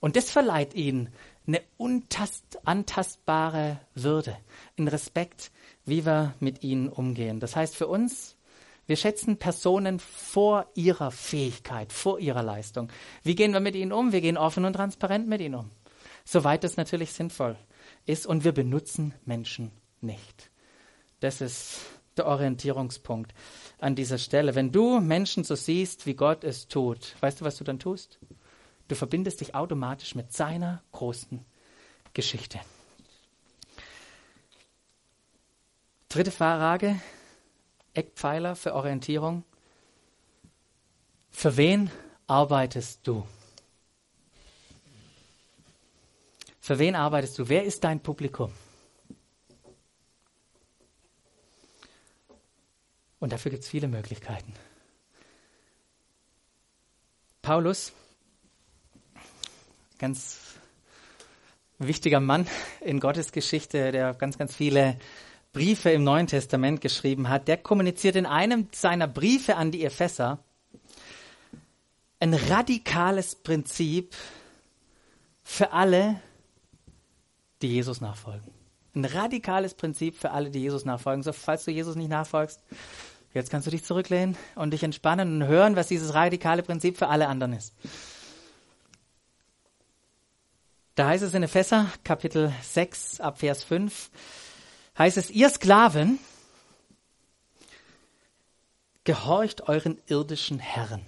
Und 0.00 0.16
das 0.16 0.30
verleiht 0.30 0.74
ihnen 0.74 1.12
eine 1.46 1.62
unantastbare 1.76 3.80
Würde, 3.94 4.36
einen 4.76 4.88
Respekt, 4.88 5.52
wie 5.86 6.04
wir 6.04 6.34
mit 6.40 6.62
ihnen 6.62 6.88
umgehen. 6.88 7.40
Das 7.40 7.56
heißt 7.56 7.74
für 7.74 7.86
uns, 7.86 8.36
wir 8.86 8.96
schätzen 8.96 9.38
Personen 9.38 9.98
vor 9.98 10.66
ihrer 10.74 11.10
Fähigkeit, 11.10 11.92
vor 11.92 12.20
ihrer 12.20 12.42
Leistung. 12.42 12.90
Wie 13.22 13.34
gehen 13.34 13.52
wir 13.52 13.60
mit 13.60 13.74
ihnen 13.74 13.92
um? 13.92 14.12
Wir 14.12 14.20
gehen 14.20 14.36
offen 14.36 14.64
und 14.64 14.74
transparent 14.74 15.26
mit 15.26 15.40
ihnen 15.40 15.56
um. 15.56 15.70
Soweit 16.24 16.64
es 16.64 16.76
natürlich 16.76 17.12
sinnvoll 17.12 17.56
ist. 18.04 18.26
Und 18.26 18.44
wir 18.44 18.52
benutzen 18.52 19.14
Menschen 19.24 19.72
nicht. 20.00 20.50
Das 21.20 21.40
ist 21.40 21.80
der 22.16 22.26
Orientierungspunkt 22.26 23.34
an 23.78 23.94
dieser 23.94 24.18
Stelle. 24.18 24.54
Wenn 24.54 24.72
du 24.72 25.00
Menschen 25.00 25.44
so 25.44 25.54
siehst, 25.54 26.06
wie 26.06 26.14
Gott 26.14 26.44
es 26.44 26.68
tut, 26.68 27.16
weißt 27.20 27.40
du, 27.40 27.44
was 27.44 27.56
du 27.56 27.64
dann 27.64 27.78
tust? 27.78 28.18
Du 28.88 28.94
verbindest 28.94 29.40
dich 29.40 29.54
automatisch 29.54 30.14
mit 30.14 30.32
seiner 30.32 30.82
großen 30.92 31.44
Geschichte. 32.14 32.60
Dritte 36.08 36.30
Frage, 36.30 37.00
Eckpfeiler 37.92 38.54
für 38.56 38.74
Orientierung. 38.74 39.44
Für 41.30 41.56
wen 41.56 41.90
arbeitest 42.26 43.06
du? 43.06 43.26
Für 46.60 46.78
wen 46.78 46.94
arbeitest 46.94 47.38
du? 47.38 47.48
Wer 47.48 47.64
ist 47.64 47.84
dein 47.84 48.00
Publikum? 48.00 48.52
Und 53.18 53.32
dafür 53.32 53.50
gibt 53.50 53.64
es 53.64 53.68
viele 53.68 53.88
Möglichkeiten. 53.88 54.52
Paulus, 57.42 57.92
ganz 59.98 60.38
wichtiger 61.78 62.20
Mann 62.20 62.46
in 62.80 63.00
Gottes 63.00 63.32
Geschichte, 63.32 63.92
der 63.92 64.14
ganz, 64.14 64.38
ganz 64.38 64.54
viele 64.54 64.98
Briefe 65.56 65.88
im 65.88 66.04
Neuen 66.04 66.26
Testament 66.26 66.82
geschrieben 66.82 67.30
hat, 67.30 67.48
der 67.48 67.56
kommuniziert 67.56 68.14
in 68.14 68.26
einem 68.26 68.68
seiner 68.72 69.08
Briefe 69.08 69.56
an 69.56 69.70
die 69.70 69.86
Epheser 69.86 70.38
ein 72.20 72.34
radikales 72.34 73.36
Prinzip 73.36 74.14
für 75.42 75.72
alle, 75.72 76.20
die 77.62 77.68
Jesus 77.68 78.02
nachfolgen. 78.02 78.50
Ein 78.94 79.06
radikales 79.06 79.72
Prinzip 79.72 80.18
für 80.18 80.32
alle, 80.32 80.50
die 80.50 80.60
Jesus 80.60 80.84
nachfolgen. 80.84 81.22
So, 81.22 81.32
falls 81.32 81.64
du 81.64 81.70
Jesus 81.70 81.96
nicht 81.96 82.10
nachfolgst, 82.10 82.62
jetzt 83.32 83.50
kannst 83.50 83.66
du 83.66 83.70
dich 83.70 83.82
zurücklehnen 83.82 84.36
und 84.56 84.74
dich 84.74 84.82
entspannen 84.82 85.40
und 85.40 85.48
hören, 85.48 85.74
was 85.74 85.88
dieses 85.88 86.12
radikale 86.12 86.64
Prinzip 86.64 86.98
für 86.98 87.08
alle 87.08 87.28
anderen 87.28 87.54
ist. 87.54 87.72
Da 90.96 91.08
heißt 91.08 91.24
es 91.24 91.32
in 91.32 91.42
Epheser, 91.42 91.86
Kapitel 92.04 92.52
6, 92.60 93.20
ab 93.20 93.38
Vers 93.38 93.64
5, 93.64 94.10
heißt 94.98 95.16
es, 95.16 95.30
ihr 95.30 95.48
Sklaven, 95.50 96.18
gehorcht 99.04 99.68
euren 99.68 99.98
irdischen 100.06 100.58
Herren. 100.58 101.06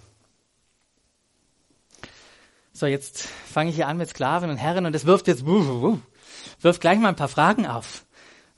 So, 2.72 2.87
jetzt 2.87 3.22
fange 3.22 3.70
ich 3.70 3.77
hier 3.77 3.88
an 3.88 3.96
mit 3.96 4.09
Sklaven 4.09 4.51
und 4.51 4.57
Herren 4.57 4.87
und 4.87 4.94
es 4.94 5.05
wirft 5.05 5.27
jetzt, 5.27 5.44
wirft 5.44 6.81
gleich 6.81 6.98
mal 6.98 7.09
ein 7.09 7.16
paar 7.16 7.29
Fragen 7.29 7.66
auf. 7.66 8.05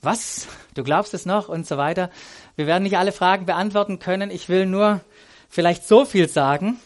Was? 0.03 0.47
Du 0.75 0.83
glaubst 0.83 1.15
es 1.15 1.27
noch? 1.27 1.49
Und 1.49 1.67
so 1.67 1.77
weiter. 1.77 2.11
Wir 2.57 2.67
werden 2.67 2.83
nicht 2.83 2.99
alle 2.99 3.13
Fragen 3.13 3.47
beantworten 3.47 3.99
können. 3.99 4.31
Ich 4.31 4.49
will 4.49 4.67
nur 4.67 5.01
vielleicht 5.49 5.87
so 5.87 6.05
viel 6.05 6.29
sagen. 6.29 6.79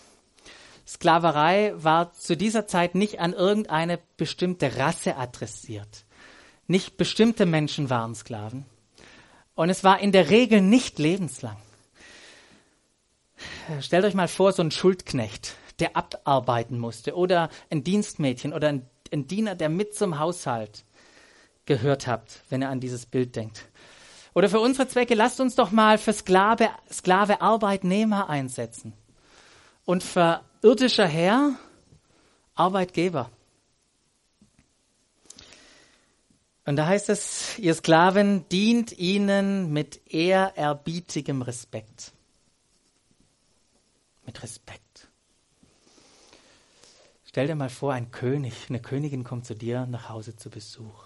Sklaverei 0.87 1.73
war 1.77 2.13
zu 2.13 2.37
dieser 2.37 2.67
Zeit 2.67 2.95
nicht 2.95 3.19
an 3.19 3.33
irgendeine 3.33 3.99
bestimmte 4.17 4.77
Rasse 4.77 5.17
adressiert. 5.17 6.05
Nicht 6.67 6.97
bestimmte 6.97 7.47
Menschen 7.47 7.91
waren 7.91 8.15
Sklaven. 8.15 8.65
Und 9.55 9.71
es 9.71 9.85
war 9.85 10.01
in 10.01 10.13
der 10.13 10.31
Regel 10.31 10.61
nicht 10.61 10.99
lebenslang. 10.99 11.57
Stellt 13.81 14.05
euch 14.05 14.15
mal 14.15 14.29
vor, 14.29 14.53
so 14.53 14.63
ein 14.63 14.71
Schuldknecht, 14.71 15.55
der 15.79 15.97
abarbeiten 15.97 16.79
musste, 16.79 17.15
oder 17.15 17.51
ein 17.71 17.85
Dienstmädchen 17.85 18.53
oder 18.53 18.69
ein, 18.69 18.87
ein 19.13 19.27
Diener, 19.27 19.55
der 19.55 19.69
mit 19.69 19.95
zum 19.95 20.19
Haushalt 20.19 20.85
gehört 21.67 22.07
habt, 22.07 22.43
wenn 22.49 22.63
ihr 22.63 22.69
an 22.69 22.81
dieses 22.81 23.07
Bild 23.07 23.37
denkt. 23.37 23.65
Oder 24.35 24.49
für 24.49 24.61
unsere 24.61 24.89
Zwecke, 24.89 25.15
lasst 25.15 25.41
uns 25.41 25.55
doch 25.55 25.71
mal 25.71 25.99
für 25.99 26.13
Sklave, 26.13 26.69
Sklave 26.91 27.41
Arbeitnehmer 27.41 28.29
einsetzen. 28.29 28.93
Und 29.85 30.03
für 30.03 30.41
irdischer 30.63 31.07
Herr 31.07 31.53
Arbeitgeber. 32.55 33.31
Und 36.67 36.77
da 36.77 36.87
heißt 36.87 37.11
es, 37.11 37.59
ihr 37.59 37.75
Sklaven 37.75 38.49
dient 38.49 38.93
ihnen 38.93 39.73
mit 39.73 40.01
ehrerbietigem 40.13 41.43
Respekt. 41.43 42.13
Mit 44.25 44.43
Respekt. 44.43 45.09
Stell 47.27 47.49
dir 47.49 47.55
mal 47.55 47.69
vor, 47.69 47.93
ein 47.93 48.11
König, 48.11 48.69
eine 48.69 48.81
Königin 48.81 49.25
kommt 49.25 49.45
zu 49.45 49.55
dir 49.55 49.87
nach 49.87 50.09
Hause 50.09 50.37
zu 50.37 50.49
Besuch. 50.49 51.05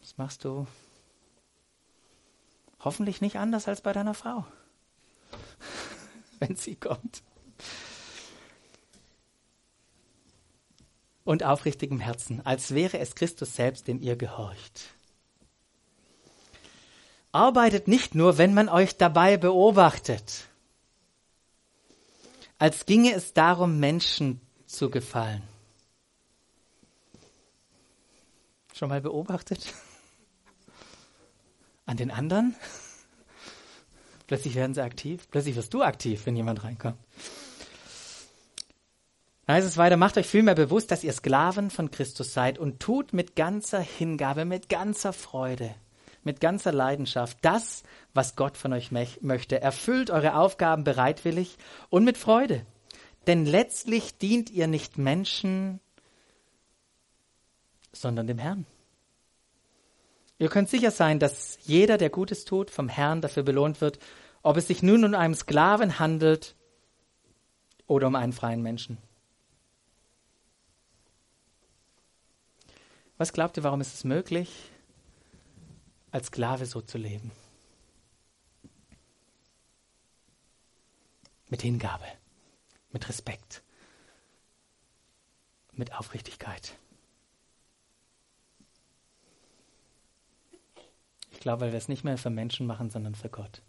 Was 0.00 0.18
machst 0.18 0.44
du? 0.44 0.66
Hoffentlich 2.80 3.20
nicht 3.20 3.36
anders 3.36 3.68
als 3.68 3.82
bei 3.82 3.92
deiner 3.92 4.14
Frau, 4.14 4.44
wenn 6.40 6.56
sie 6.56 6.74
kommt. 6.74 7.22
Und 11.30 11.44
aufrichtigem 11.44 12.00
Herzen, 12.00 12.44
als 12.44 12.74
wäre 12.74 12.98
es 12.98 13.14
Christus 13.14 13.54
selbst, 13.54 13.86
dem 13.86 14.02
ihr 14.02 14.16
gehorcht. 14.16 14.80
Arbeitet 17.30 17.86
nicht 17.86 18.16
nur, 18.16 18.36
wenn 18.36 18.52
man 18.52 18.68
euch 18.68 18.96
dabei 18.96 19.36
beobachtet, 19.36 20.48
als 22.58 22.84
ginge 22.84 23.12
es 23.12 23.32
darum, 23.32 23.78
Menschen 23.78 24.40
zu 24.66 24.90
gefallen. 24.90 25.44
Schon 28.74 28.88
mal 28.88 29.00
beobachtet? 29.00 29.72
An 31.86 31.96
den 31.96 32.10
anderen? 32.10 32.56
Plötzlich 34.26 34.56
werden 34.56 34.74
sie 34.74 34.82
aktiv. 34.82 35.28
Plötzlich 35.30 35.54
wirst 35.54 35.72
du 35.74 35.84
aktiv, 35.84 36.26
wenn 36.26 36.34
jemand 36.34 36.64
reinkommt. 36.64 36.98
Da 39.50 39.54
heißt 39.54 39.66
es 39.66 39.78
weiter, 39.78 39.96
macht 39.96 40.16
euch 40.16 40.28
vielmehr 40.28 40.54
bewusst, 40.54 40.92
dass 40.92 41.02
ihr 41.02 41.12
Sklaven 41.12 41.70
von 41.70 41.90
Christus 41.90 42.32
seid 42.32 42.56
und 42.56 42.78
tut 42.78 43.12
mit 43.12 43.34
ganzer 43.34 43.80
Hingabe, 43.80 44.44
mit 44.44 44.68
ganzer 44.68 45.12
Freude, 45.12 45.74
mit 46.22 46.40
ganzer 46.40 46.70
Leidenschaft 46.70 47.36
das, 47.40 47.82
was 48.14 48.36
Gott 48.36 48.56
von 48.56 48.72
euch 48.72 48.92
möchte. 48.92 49.60
Erfüllt 49.60 50.12
eure 50.12 50.36
Aufgaben 50.36 50.84
bereitwillig 50.84 51.58
und 51.88 52.04
mit 52.04 52.16
Freude. 52.16 52.64
Denn 53.26 53.44
letztlich 53.44 54.16
dient 54.18 54.50
ihr 54.50 54.68
nicht 54.68 54.98
Menschen, 54.98 55.80
sondern 57.90 58.28
dem 58.28 58.38
Herrn. 58.38 58.66
Ihr 60.38 60.48
könnt 60.48 60.68
sicher 60.68 60.92
sein, 60.92 61.18
dass 61.18 61.58
jeder, 61.64 61.98
der 61.98 62.10
Gutes 62.10 62.44
tut, 62.44 62.70
vom 62.70 62.88
Herrn 62.88 63.20
dafür 63.20 63.42
belohnt 63.42 63.80
wird, 63.80 63.98
ob 64.42 64.56
es 64.56 64.68
sich 64.68 64.84
nun 64.84 65.04
um 65.04 65.14
einen 65.16 65.34
Sklaven 65.34 65.98
handelt 65.98 66.54
oder 67.88 68.06
um 68.06 68.14
einen 68.14 68.32
freien 68.32 68.62
Menschen. 68.62 68.98
Was 73.20 73.34
glaubt 73.34 73.58
ihr, 73.58 73.64
warum 73.64 73.82
ist 73.82 73.92
es 73.92 74.04
möglich, 74.04 74.48
als 76.10 76.28
Sklave 76.28 76.64
so 76.64 76.80
zu 76.80 76.96
leben? 76.96 77.32
Mit 81.50 81.60
Hingabe, 81.60 82.06
mit 82.92 83.06
Respekt, 83.10 83.62
mit 85.72 85.92
Aufrichtigkeit. 85.92 86.72
Ich 91.30 91.40
glaube, 91.40 91.60
weil 91.60 91.72
wir 91.72 91.78
es 91.78 91.88
nicht 91.88 92.04
mehr 92.04 92.16
für 92.16 92.30
Menschen 92.30 92.66
machen, 92.66 92.88
sondern 92.88 93.14
für 93.14 93.28
Gott. 93.28 93.60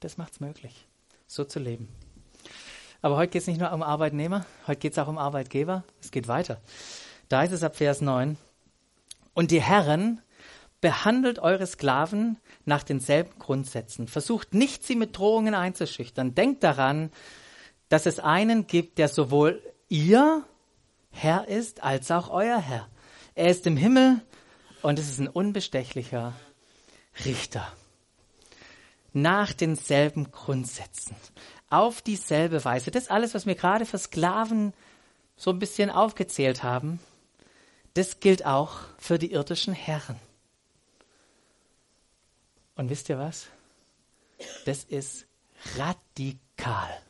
Das 0.00 0.18
macht 0.18 0.32
es 0.32 0.40
möglich, 0.40 0.88
so 1.28 1.44
zu 1.44 1.60
leben. 1.60 1.86
Aber 3.02 3.18
heute 3.18 3.30
geht 3.30 3.42
es 3.42 3.46
nicht 3.46 3.60
nur 3.60 3.70
um 3.70 3.84
Arbeitnehmer, 3.84 4.44
heute 4.66 4.80
geht 4.80 4.94
es 4.94 4.98
auch 4.98 5.06
um 5.06 5.16
Arbeitgeber. 5.16 5.84
Es 6.00 6.10
geht 6.10 6.26
weiter. 6.26 6.60
Da 7.28 7.44
ist 7.44 7.52
es 7.52 7.62
ab 7.62 7.76
Vers 7.76 8.00
9. 8.00 8.36
Und 9.38 9.52
die 9.52 9.62
Herren 9.62 10.20
behandelt 10.80 11.38
eure 11.38 11.64
Sklaven 11.64 12.38
nach 12.64 12.82
denselben 12.82 13.38
Grundsätzen. 13.38 14.08
Versucht 14.08 14.52
nicht, 14.52 14.84
sie 14.84 14.96
mit 14.96 15.16
Drohungen 15.16 15.54
einzuschüchtern. 15.54 16.34
Denkt 16.34 16.64
daran, 16.64 17.12
dass 17.88 18.06
es 18.06 18.18
einen 18.18 18.66
gibt, 18.66 18.98
der 18.98 19.06
sowohl 19.06 19.62
ihr 19.88 20.44
Herr 21.12 21.46
ist, 21.46 21.84
als 21.84 22.10
auch 22.10 22.30
euer 22.30 22.58
Herr. 22.58 22.88
Er 23.36 23.46
ist 23.46 23.64
im 23.68 23.76
Himmel 23.76 24.20
und 24.82 24.98
es 24.98 25.08
ist 25.08 25.20
ein 25.20 25.28
unbestechlicher 25.28 26.32
Richter. 27.24 27.64
Nach 29.12 29.52
denselben 29.52 30.32
Grundsätzen. 30.32 31.14
Auf 31.70 32.02
dieselbe 32.02 32.64
Weise. 32.64 32.90
Das 32.90 33.06
alles, 33.06 33.34
was 33.34 33.46
wir 33.46 33.54
gerade 33.54 33.86
für 33.86 33.98
Sklaven 33.98 34.72
so 35.36 35.52
ein 35.52 35.60
bisschen 35.60 35.90
aufgezählt 35.90 36.64
haben, 36.64 36.98
das 37.94 38.20
gilt 38.20 38.44
auch 38.44 38.80
für 38.98 39.18
die 39.18 39.32
irdischen 39.32 39.74
Herren. 39.74 40.18
Und 42.76 42.90
wisst 42.90 43.08
ihr 43.08 43.18
was? 43.18 43.48
Das 44.64 44.84
ist 44.84 45.26
radikal. 45.76 47.02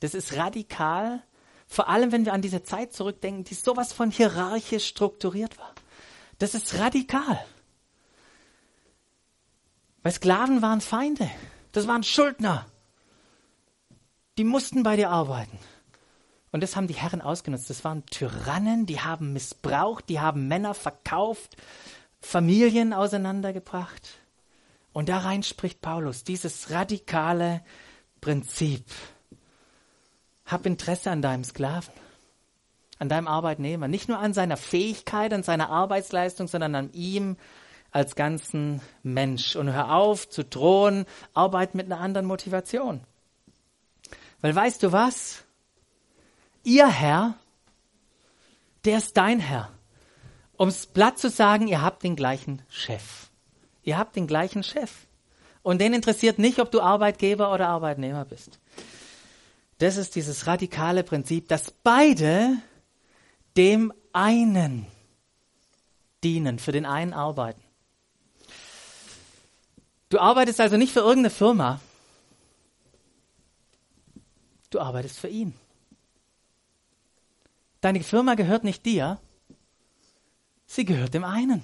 Das 0.00 0.14
ist 0.14 0.36
radikal, 0.36 1.22
vor 1.66 1.88
allem 1.88 2.12
wenn 2.12 2.24
wir 2.24 2.32
an 2.32 2.42
diese 2.42 2.62
Zeit 2.62 2.92
zurückdenken, 2.92 3.44
die 3.44 3.54
sowas 3.54 3.92
von 3.92 4.10
hierarchisch 4.10 4.86
strukturiert 4.86 5.58
war. 5.58 5.74
Das 6.38 6.54
ist 6.54 6.78
radikal. 6.78 7.44
Weil 10.02 10.12
Sklaven 10.12 10.62
waren 10.62 10.80
Feinde. 10.80 11.30
Das 11.72 11.86
waren 11.86 12.02
Schuldner. 12.02 12.66
Die 14.38 14.44
mussten 14.44 14.82
bei 14.82 14.96
dir 14.96 15.10
arbeiten. 15.10 15.58
Und 16.50 16.62
das 16.62 16.76
haben 16.76 16.86
die 16.86 16.94
Herren 16.94 17.20
ausgenutzt. 17.20 17.68
Das 17.68 17.84
waren 17.84 18.06
Tyrannen, 18.06 18.86
die 18.86 19.00
haben 19.00 19.32
missbraucht, 19.32 20.08
die 20.08 20.20
haben 20.20 20.48
Männer 20.48 20.74
verkauft, 20.74 21.56
Familien 22.20 22.92
auseinandergebracht. 22.92 24.18
Und 24.92 25.08
da 25.08 25.18
rein 25.18 25.42
spricht 25.42 25.80
Paulus, 25.80 26.24
dieses 26.24 26.70
radikale 26.70 27.62
Prinzip. 28.20 28.84
Hab 30.46 30.64
Interesse 30.64 31.10
an 31.10 31.22
deinem 31.22 31.44
Sklaven, 31.44 31.92
an 32.98 33.08
deinem 33.08 33.28
Arbeitnehmer. 33.28 33.86
Nicht 33.86 34.08
nur 34.08 34.18
an 34.18 34.32
seiner 34.32 34.56
Fähigkeit, 34.56 35.32
an 35.32 35.42
seiner 35.42 35.68
Arbeitsleistung, 35.68 36.48
sondern 36.48 36.74
an 36.74 36.92
ihm 36.94 37.36
als 37.90 38.16
ganzen 38.16 38.80
Mensch. 39.02 39.54
Und 39.56 39.72
hör 39.72 39.94
auf 39.94 40.28
zu 40.28 40.44
drohen, 40.44 41.04
arbeit 41.34 41.74
mit 41.74 41.86
einer 41.86 42.00
anderen 42.00 42.26
Motivation. 42.26 43.02
Weil 44.40 44.54
weißt 44.54 44.82
du 44.82 44.92
was? 44.92 45.44
Ihr 46.68 46.88
Herr, 46.88 47.34
der 48.84 48.98
ist 48.98 49.16
dein 49.16 49.40
Herr. 49.40 49.72
Ums 50.58 50.84
Blatt 50.84 51.18
zu 51.18 51.30
sagen, 51.30 51.66
ihr 51.66 51.80
habt 51.80 52.02
den 52.02 52.14
gleichen 52.14 52.60
Chef. 52.68 53.30
Ihr 53.84 53.96
habt 53.96 54.16
den 54.16 54.26
gleichen 54.26 54.62
Chef. 54.62 55.06
Und 55.62 55.80
den 55.80 55.94
interessiert 55.94 56.38
nicht, 56.38 56.58
ob 56.58 56.70
du 56.70 56.82
Arbeitgeber 56.82 57.54
oder 57.54 57.68
Arbeitnehmer 57.68 58.26
bist. 58.26 58.58
Das 59.78 59.96
ist 59.96 60.14
dieses 60.14 60.46
radikale 60.46 61.04
Prinzip, 61.04 61.48
dass 61.48 61.70
beide 61.70 62.58
dem 63.56 63.90
einen 64.12 64.86
dienen, 66.22 66.58
für 66.58 66.72
den 66.72 66.84
einen 66.84 67.14
arbeiten. 67.14 67.62
Du 70.10 70.18
arbeitest 70.18 70.60
also 70.60 70.76
nicht 70.76 70.92
für 70.92 71.00
irgendeine 71.00 71.30
Firma. 71.30 71.80
Du 74.68 74.80
arbeitest 74.80 75.18
für 75.18 75.28
ihn. 75.28 75.54
Deine 77.80 78.02
Firma 78.02 78.34
gehört 78.34 78.64
nicht 78.64 78.84
dir, 78.84 79.20
sie 80.66 80.84
gehört 80.84 81.14
dem 81.14 81.24
einen. 81.24 81.62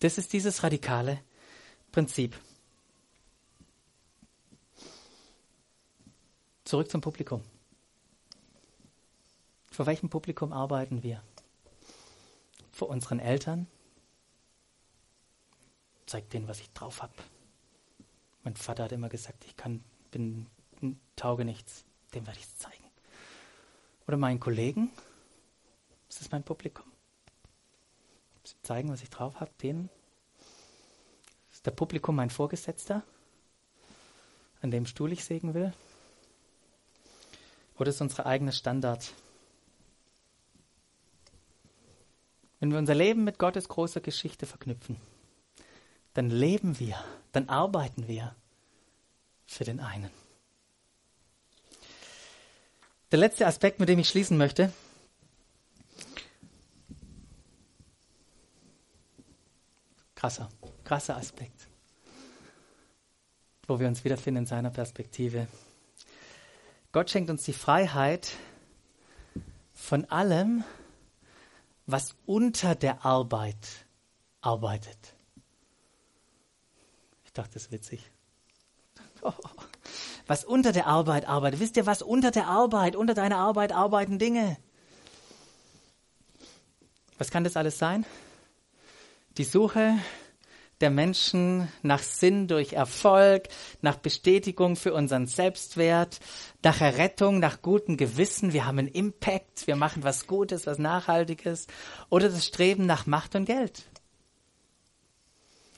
Das 0.00 0.18
ist 0.18 0.32
dieses 0.32 0.64
radikale 0.64 1.22
Prinzip. 1.92 2.36
Zurück 6.64 6.90
zum 6.90 7.00
Publikum. 7.00 7.42
Vor 9.70 9.86
welchem 9.86 10.10
Publikum 10.10 10.52
arbeiten 10.52 11.02
wir? 11.02 11.22
Vor 12.72 12.88
unseren 12.88 13.20
Eltern, 13.20 13.68
zeig 16.06 16.28
denen, 16.30 16.48
was 16.48 16.60
ich 16.60 16.70
drauf 16.72 17.02
habe. 17.02 17.14
Mein 18.42 18.56
Vater 18.56 18.84
hat 18.84 18.92
immer 18.92 19.08
gesagt, 19.08 19.44
ich 19.44 19.56
kann, 19.56 19.84
bin 20.10 20.46
tauge 21.14 21.44
nichts, 21.44 21.84
dem 22.14 22.26
werde 22.26 22.40
ich 22.40 22.46
es 22.46 22.58
zeigen. 22.58 22.81
Oder 24.06 24.16
meinen 24.16 24.40
Kollegen, 24.40 24.90
ist 26.08 26.20
das 26.20 26.30
mein 26.30 26.42
Publikum? 26.42 26.84
Sie 28.44 28.54
zeigen, 28.62 28.90
was 28.90 29.02
ich 29.02 29.10
drauf 29.10 29.40
habe, 29.40 29.50
denen. 29.62 29.88
Ist 31.52 31.64
der 31.64 31.70
Publikum 31.70 32.16
mein 32.16 32.30
Vorgesetzter, 32.30 33.02
an 34.60 34.70
dem 34.70 34.86
Stuhl 34.86 35.12
ich 35.12 35.24
sägen 35.24 35.54
will? 35.54 35.72
Oder 37.78 37.90
ist 37.90 38.00
unsere 38.00 38.26
eigene 38.26 38.52
Standard? 38.52 39.12
Wenn 42.60 42.70
wir 42.70 42.78
unser 42.78 42.94
Leben 42.94 43.24
mit 43.24 43.38
Gottes 43.38 43.68
großer 43.68 44.00
Geschichte 44.00 44.46
verknüpfen, 44.46 44.96
dann 46.14 46.30
leben 46.30 46.78
wir, 46.78 47.02
dann 47.32 47.48
arbeiten 47.48 48.06
wir 48.06 48.36
für 49.46 49.64
den 49.64 49.80
einen. 49.80 50.10
Der 53.12 53.18
letzte 53.18 53.46
Aspekt, 53.46 53.78
mit 53.78 53.90
dem 53.90 53.98
ich 53.98 54.08
schließen 54.08 54.38
möchte, 54.38 54.72
krasser, 60.14 60.48
krasser 60.82 61.18
Aspekt, 61.18 61.68
wo 63.66 63.78
wir 63.78 63.86
uns 63.86 64.02
wiederfinden 64.02 64.44
in 64.44 64.46
seiner 64.46 64.70
Perspektive. 64.70 65.46
Gott 66.90 67.10
schenkt 67.10 67.28
uns 67.28 67.42
die 67.42 67.52
Freiheit 67.52 68.30
von 69.74 70.06
allem, 70.06 70.64
was 71.84 72.16
unter 72.24 72.74
der 72.74 73.04
Arbeit 73.04 73.84
arbeitet. 74.40 75.14
Ich 77.26 77.32
dachte, 77.34 77.52
das 77.52 77.64
ist 77.64 77.72
witzig. 77.72 78.10
Oh, 79.24 79.32
was 80.26 80.44
unter 80.44 80.72
der 80.72 80.86
Arbeit 80.86 81.28
arbeitet. 81.28 81.60
Wisst 81.60 81.76
ihr, 81.76 81.86
was 81.86 82.02
unter 82.02 82.30
der 82.30 82.46
Arbeit, 82.46 82.96
unter 82.96 83.14
deiner 83.14 83.38
Arbeit 83.38 83.72
arbeiten 83.72 84.18
Dinge? 84.18 84.56
Was 87.18 87.30
kann 87.30 87.44
das 87.44 87.56
alles 87.56 87.78
sein? 87.78 88.04
Die 89.38 89.44
Suche 89.44 89.94
der 90.82 90.90
Menschen 90.90 91.68
nach 91.82 92.02
Sinn 92.02 92.48
durch 92.48 92.72
Erfolg, 92.72 93.48
nach 93.80 93.96
Bestätigung 93.96 94.74
für 94.74 94.92
unseren 94.92 95.26
Selbstwert, 95.26 96.18
nach 96.62 96.80
Errettung, 96.80 97.38
nach 97.38 97.62
gutem 97.62 97.96
Gewissen. 97.96 98.52
Wir 98.52 98.66
haben 98.66 98.80
einen 98.80 98.88
Impact, 98.88 99.68
wir 99.68 99.76
machen 99.76 100.02
was 100.02 100.26
Gutes, 100.26 100.66
was 100.66 100.78
Nachhaltiges. 100.78 101.68
Oder 102.10 102.28
das 102.28 102.44
Streben 102.44 102.84
nach 102.84 103.06
Macht 103.06 103.36
und 103.36 103.44
Geld. 103.44 103.84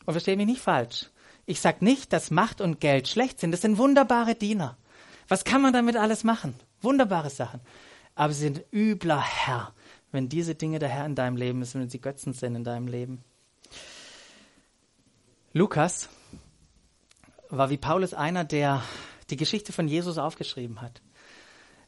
Und 0.07 0.15
verstehe 0.15 0.37
mich 0.37 0.47
nicht 0.47 0.63
falsch. 0.63 1.11
Ich 1.47 1.61
sage 1.61 1.85
nicht, 1.85 2.13
dass 2.13 2.31
Macht 2.31 2.61
und 2.61 2.81
Geld 2.81 3.09
schlecht 3.09 3.41
sind. 3.41 3.53
Das 3.53 3.61
sind 3.61 3.79
wunderbare 3.79 4.35
Diener. 4.35 4.77
Was 5.29 5.45
kann 5.45 5.63
man 5.63 5.73
damit 5.73 5.97
alles 5.97 6.25
machen? 6.25 6.55
Wunderbare 6.81 7.31
Sachen. 7.31 7.61
Aber 8.15 8.33
sie 8.33 8.45
sind 8.45 8.65
übler 8.73 9.21
Herr, 9.21 9.73
wenn 10.13 10.29
diese 10.29 10.55
Dinge 10.55 10.79
der 10.79 10.89
Herr 10.89 11.07
in 11.07 11.15
deinem 11.15 11.37
Leben 11.37 11.63
ist, 11.63 11.75
wenn 11.75 11.91
sie 11.91 12.01
Götzen 12.01 12.33
sind 12.33 12.55
in 12.55 12.65
deinem 12.65 12.87
Leben. 12.87 13.25
Lukas 15.53 16.09
war 17.49 17.71
wie 17.71 17.77
Paulus 17.77 18.15
einer, 18.15 18.45
der 18.45 18.83
die 19.31 19.37
Geschichte 19.37 19.73
von 19.73 19.89
Jesus 19.89 20.19
aufgeschrieben 20.19 20.81
hat. 20.81 21.01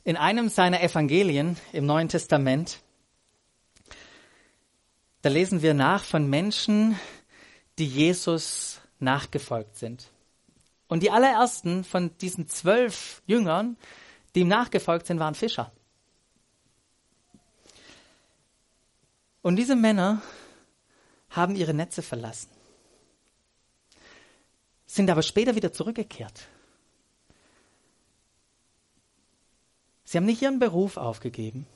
In 0.05 0.17
einem 0.17 0.49
seiner 0.49 0.83
Evangelien 0.83 1.57
im 1.73 1.87
Neuen 1.87 2.09
Testament, 2.09 2.81
da 5.23 5.29
lesen 5.29 5.63
wir 5.63 5.75
nach 5.75 6.05
von 6.05 6.31
Menschen, 6.31 6.99
die 7.79 7.87
Jesus 7.87 8.81
nachgefolgt 8.99 9.77
sind. 9.77 10.11
Und 10.89 11.03
die 11.03 11.11
allerersten 11.11 11.85
von 11.85 12.17
diesen 12.19 12.49
zwölf 12.49 13.23
Jüngern, 13.27 13.77
die 14.35 14.41
ihm 14.41 14.49
nachgefolgt 14.49 15.07
sind, 15.07 15.19
waren 15.19 15.35
Fischer. 15.35 15.73
Und 19.43 19.57
diese 19.57 19.77
Männer 19.77 20.23
haben 21.31 21.55
ihre 21.57 21.75
Netze 21.75 22.03
verlassen, 22.03 22.51
sind 24.87 25.11
aber 25.11 25.23
später 25.23 25.55
wieder 25.55 25.73
zurückgekehrt. 25.73 26.49
Sie 30.05 30.19
haben 30.19 30.25
nicht 30.25 30.43
ihren 30.43 30.61
Beruf 30.61 30.97
aufgegeben. 30.97 31.67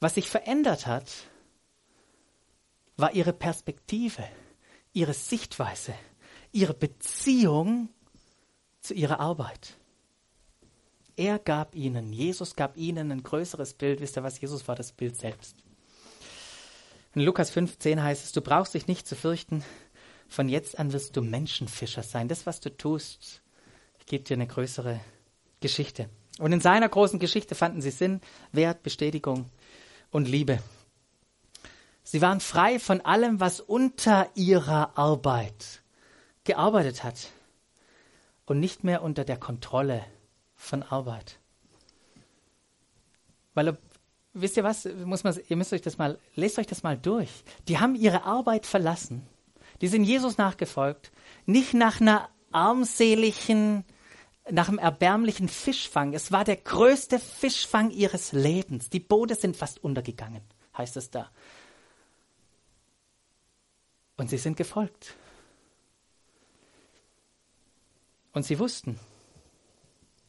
Was 0.00 0.14
sich 0.14 0.28
verändert 0.28 0.86
hat, 0.86 1.10
war 2.96 3.14
ihre 3.14 3.32
Perspektive 3.32 4.28
ihre 4.92 5.14
Sichtweise, 5.14 5.94
ihre 6.52 6.74
Beziehung 6.74 7.88
zu 8.80 8.94
ihrer 8.94 9.20
Arbeit. 9.20 9.76
Er 11.16 11.38
gab 11.38 11.74
ihnen, 11.74 12.12
Jesus 12.12 12.56
gab 12.56 12.76
ihnen 12.76 13.12
ein 13.12 13.22
größeres 13.22 13.74
Bild. 13.74 14.00
Wisst 14.00 14.16
ihr 14.16 14.22
was? 14.22 14.40
Jesus 14.40 14.66
war 14.66 14.74
das 14.74 14.92
Bild 14.92 15.16
selbst. 15.16 15.56
In 17.14 17.22
Lukas 17.22 17.50
15 17.50 18.02
heißt 18.02 18.24
es, 18.24 18.32
du 18.32 18.40
brauchst 18.40 18.74
dich 18.74 18.86
nicht 18.86 19.06
zu 19.06 19.14
fürchten, 19.14 19.62
von 20.28 20.48
jetzt 20.48 20.78
an 20.78 20.94
wirst 20.94 21.14
du 21.16 21.20
Menschenfischer 21.20 22.02
sein. 22.02 22.28
Das, 22.28 22.46
was 22.46 22.60
du 22.60 22.74
tust, 22.74 23.42
gibt 24.06 24.30
dir 24.30 24.34
eine 24.34 24.46
größere 24.46 24.98
Geschichte. 25.60 26.08
Und 26.38 26.52
in 26.52 26.60
seiner 26.60 26.88
großen 26.88 27.18
Geschichte 27.18 27.54
fanden 27.54 27.82
sie 27.82 27.90
Sinn, 27.90 28.22
Wert, 28.52 28.82
Bestätigung 28.82 29.50
und 30.10 30.26
Liebe. 30.26 30.60
Sie 32.12 32.20
waren 32.20 32.40
frei 32.40 32.78
von 32.78 33.00
allem, 33.00 33.40
was 33.40 33.58
unter 33.58 34.28
ihrer 34.34 34.98
Arbeit 34.98 35.82
gearbeitet 36.44 37.04
hat 37.04 37.30
und 38.44 38.60
nicht 38.60 38.84
mehr 38.84 39.02
unter 39.02 39.24
der 39.24 39.38
Kontrolle 39.38 40.04
von 40.54 40.82
Arbeit. 40.82 41.38
Weil, 43.54 43.78
wisst 44.34 44.58
ihr 44.58 44.62
was, 44.62 44.86
muss 45.06 45.24
man, 45.24 45.40
ihr 45.48 45.56
müsst 45.56 45.72
euch 45.72 45.80
das 45.80 45.96
mal, 45.96 46.18
lest 46.34 46.58
euch 46.58 46.66
das 46.66 46.82
mal 46.82 46.98
durch. 46.98 47.30
Die 47.66 47.78
haben 47.78 47.94
ihre 47.94 48.24
Arbeit 48.24 48.66
verlassen. 48.66 49.26
Die 49.80 49.88
sind 49.88 50.04
Jesus 50.04 50.36
nachgefolgt. 50.36 51.12
Nicht 51.46 51.72
nach 51.72 52.02
einer 52.02 52.28
armseligen, 52.50 53.86
nach 54.50 54.68
einem 54.68 54.78
erbärmlichen 54.78 55.48
Fischfang. 55.48 56.12
Es 56.12 56.30
war 56.30 56.44
der 56.44 56.56
größte 56.56 57.18
Fischfang 57.18 57.90
ihres 57.90 58.32
Lebens. 58.32 58.90
Die 58.90 59.00
Boote 59.00 59.34
sind 59.34 59.56
fast 59.56 59.82
untergegangen, 59.82 60.42
heißt 60.76 60.98
es 60.98 61.10
da. 61.10 61.30
Und 64.22 64.28
sie 64.28 64.38
sind 64.38 64.56
gefolgt. 64.56 65.16
Und 68.32 68.44
sie 68.44 68.60
wussten, 68.60 69.00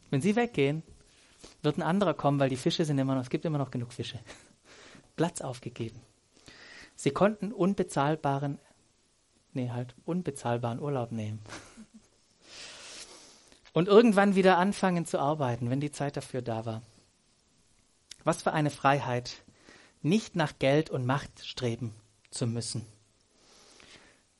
wenn 0.09 0.19
sie 0.19 0.35
weggehen, 0.35 0.81
wird 1.61 1.77
ein 1.77 1.83
anderer 1.83 2.15
kommen, 2.15 2.39
weil 2.39 2.49
die 2.49 2.57
Fische 2.57 2.85
sind 2.85 2.97
immer 2.97 3.13
noch, 3.13 3.21
es 3.21 3.29
gibt 3.29 3.45
immer 3.45 3.59
noch 3.59 3.69
genug 3.69 3.93
Fische. 3.93 4.19
Platz 5.15 5.41
aufgegeben. 5.41 6.01
Sie 6.95 7.11
konnten 7.11 7.51
unbezahlbaren, 7.51 8.57
nee, 9.51 9.69
halt, 9.69 9.93
unbezahlbaren 10.05 10.79
Urlaub 10.79 11.11
nehmen. 11.11 11.39
Und 13.73 13.87
irgendwann 13.87 14.33
wieder 14.33 14.57
anfangen 14.57 15.05
zu 15.05 15.19
arbeiten, 15.19 15.69
wenn 15.69 15.81
die 15.81 15.91
Zeit 15.91 16.17
dafür 16.17 16.41
da 16.41 16.65
war. 16.65 16.81
Was 18.23 18.41
für 18.41 18.53
eine 18.53 18.71
Freiheit, 18.71 19.43
nicht 20.01 20.35
nach 20.35 20.57
Geld 20.57 20.89
und 20.89 21.05
Macht 21.05 21.45
streben 21.45 21.93
zu 22.31 22.47
müssen 22.47 22.87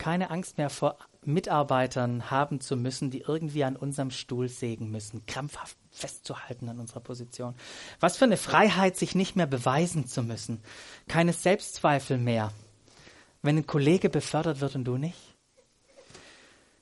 keine 0.04 0.32
Angst 0.32 0.58
mehr 0.58 0.70
vor 0.70 0.98
Mitarbeitern 1.24 2.30
haben 2.30 2.60
zu 2.60 2.76
müssen, 2.76 3.10
die 3.10 3.22
irgendwie 3.22 3.64
an 3.64 3.78
unserem 3.78 4.12
Stuhl 4.12 4.50
sägen 4.50 4.92
müssen, 4.92 5.26
krampfhaft 5.28 5.78
festzuhalten 5.92 6.68
an 6.68 6.82
unserer 6.82 7.00
Position. 7.00 7.56
Was 8.02 8.18
für 8.18 8.26
eine 8.26 8.36
Freiheit, 8.36 8.98
sich 8.98 9.16
nicht 9.16 9.38
mehr 9.38 9.46
beweisen 9.46 10.06
zu 10.06 10.22
müssen. 10.22 10.62
Keine 11.08 11.32
Selbstzweifel 11.32 12.18
mehr, 12.18 12.52
wenn 13.44 13.56
ein 13.56 13.66
Kollege 13.66 14.10
befördert 14.10 14.60
wird 14.60 14.76
und 14.76 14.84
du 14.84 14.98
nicht. 14.98 15.38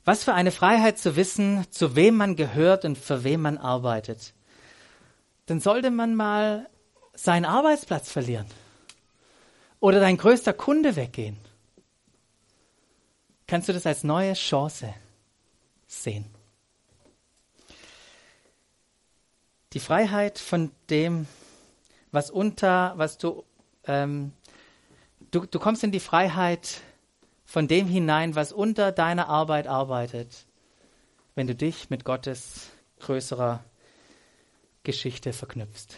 Was 0.04 0.24
für 0.24 0.34
eine 0.34 0.52
Freiheit 0.52 0.98
zu 0.98 1.16
wissen, 1.16 1.64
zu 1.70 1.96
wem 1.96 2.18
man 2.18 2.36
gehört 2.36 2.86
und 2.86 2.98
für 2.98 3.24
wen 3.24 3.40
man 3.40 3.60
arbeitet. 3.60 4.34
Dann 5.46 5.60
sollte 5.60 5.92
man 5.92 6.16
mal 6.16 6.68
seinen 7.14 7.46
Arbeitsplatz 7.46 8.12
verlieren 8.12 8.48
oder 9.80 10.00
dein 10.00 10.18
größter 10.18 10.54
Kunde 10.54 10.96
weggehen 10.96 11.38
kannst 13.52 13.68
du 13.68 13.74
das 13.74 13.86
als 13.86 14.06
neue 14.06 14.32
Chance 14.32 14.94
sehen. 15.86 16.24
Die 19.74 19.82
Freiheit 19.82 20.40
von 20.40 20.72
dem, 20.90 21.28
was 22.14 22.32
unter, 22.32 22.94
was 22.96 23.18
du, 23.18 23.44
ähm, 23.88 24.32
du, 25.32 25.46
du 25.46 25.60
kommst 25.60 25.84
in 25.84 25.92
die 25.92 26.00
Freiheit 26.00 26.80
von 27.44 27.68
dem 27.68 27.90
hinein, 27.90 28.36
was 28.36 28.54
unter 28.54 28.94
deiner 28.94 29.28
Arbeit 29.28 29.68
arbeitet, 29.68 30.46
wenn 31.36 31.48
du 31.48 31.54
dich 31.54 31.90
mit 31.90 32.06
Gottes 32.06 32.70
größerer 33.02 33.66
Geschichte 34.84 35.34
verknüpfst. 35.34 35.98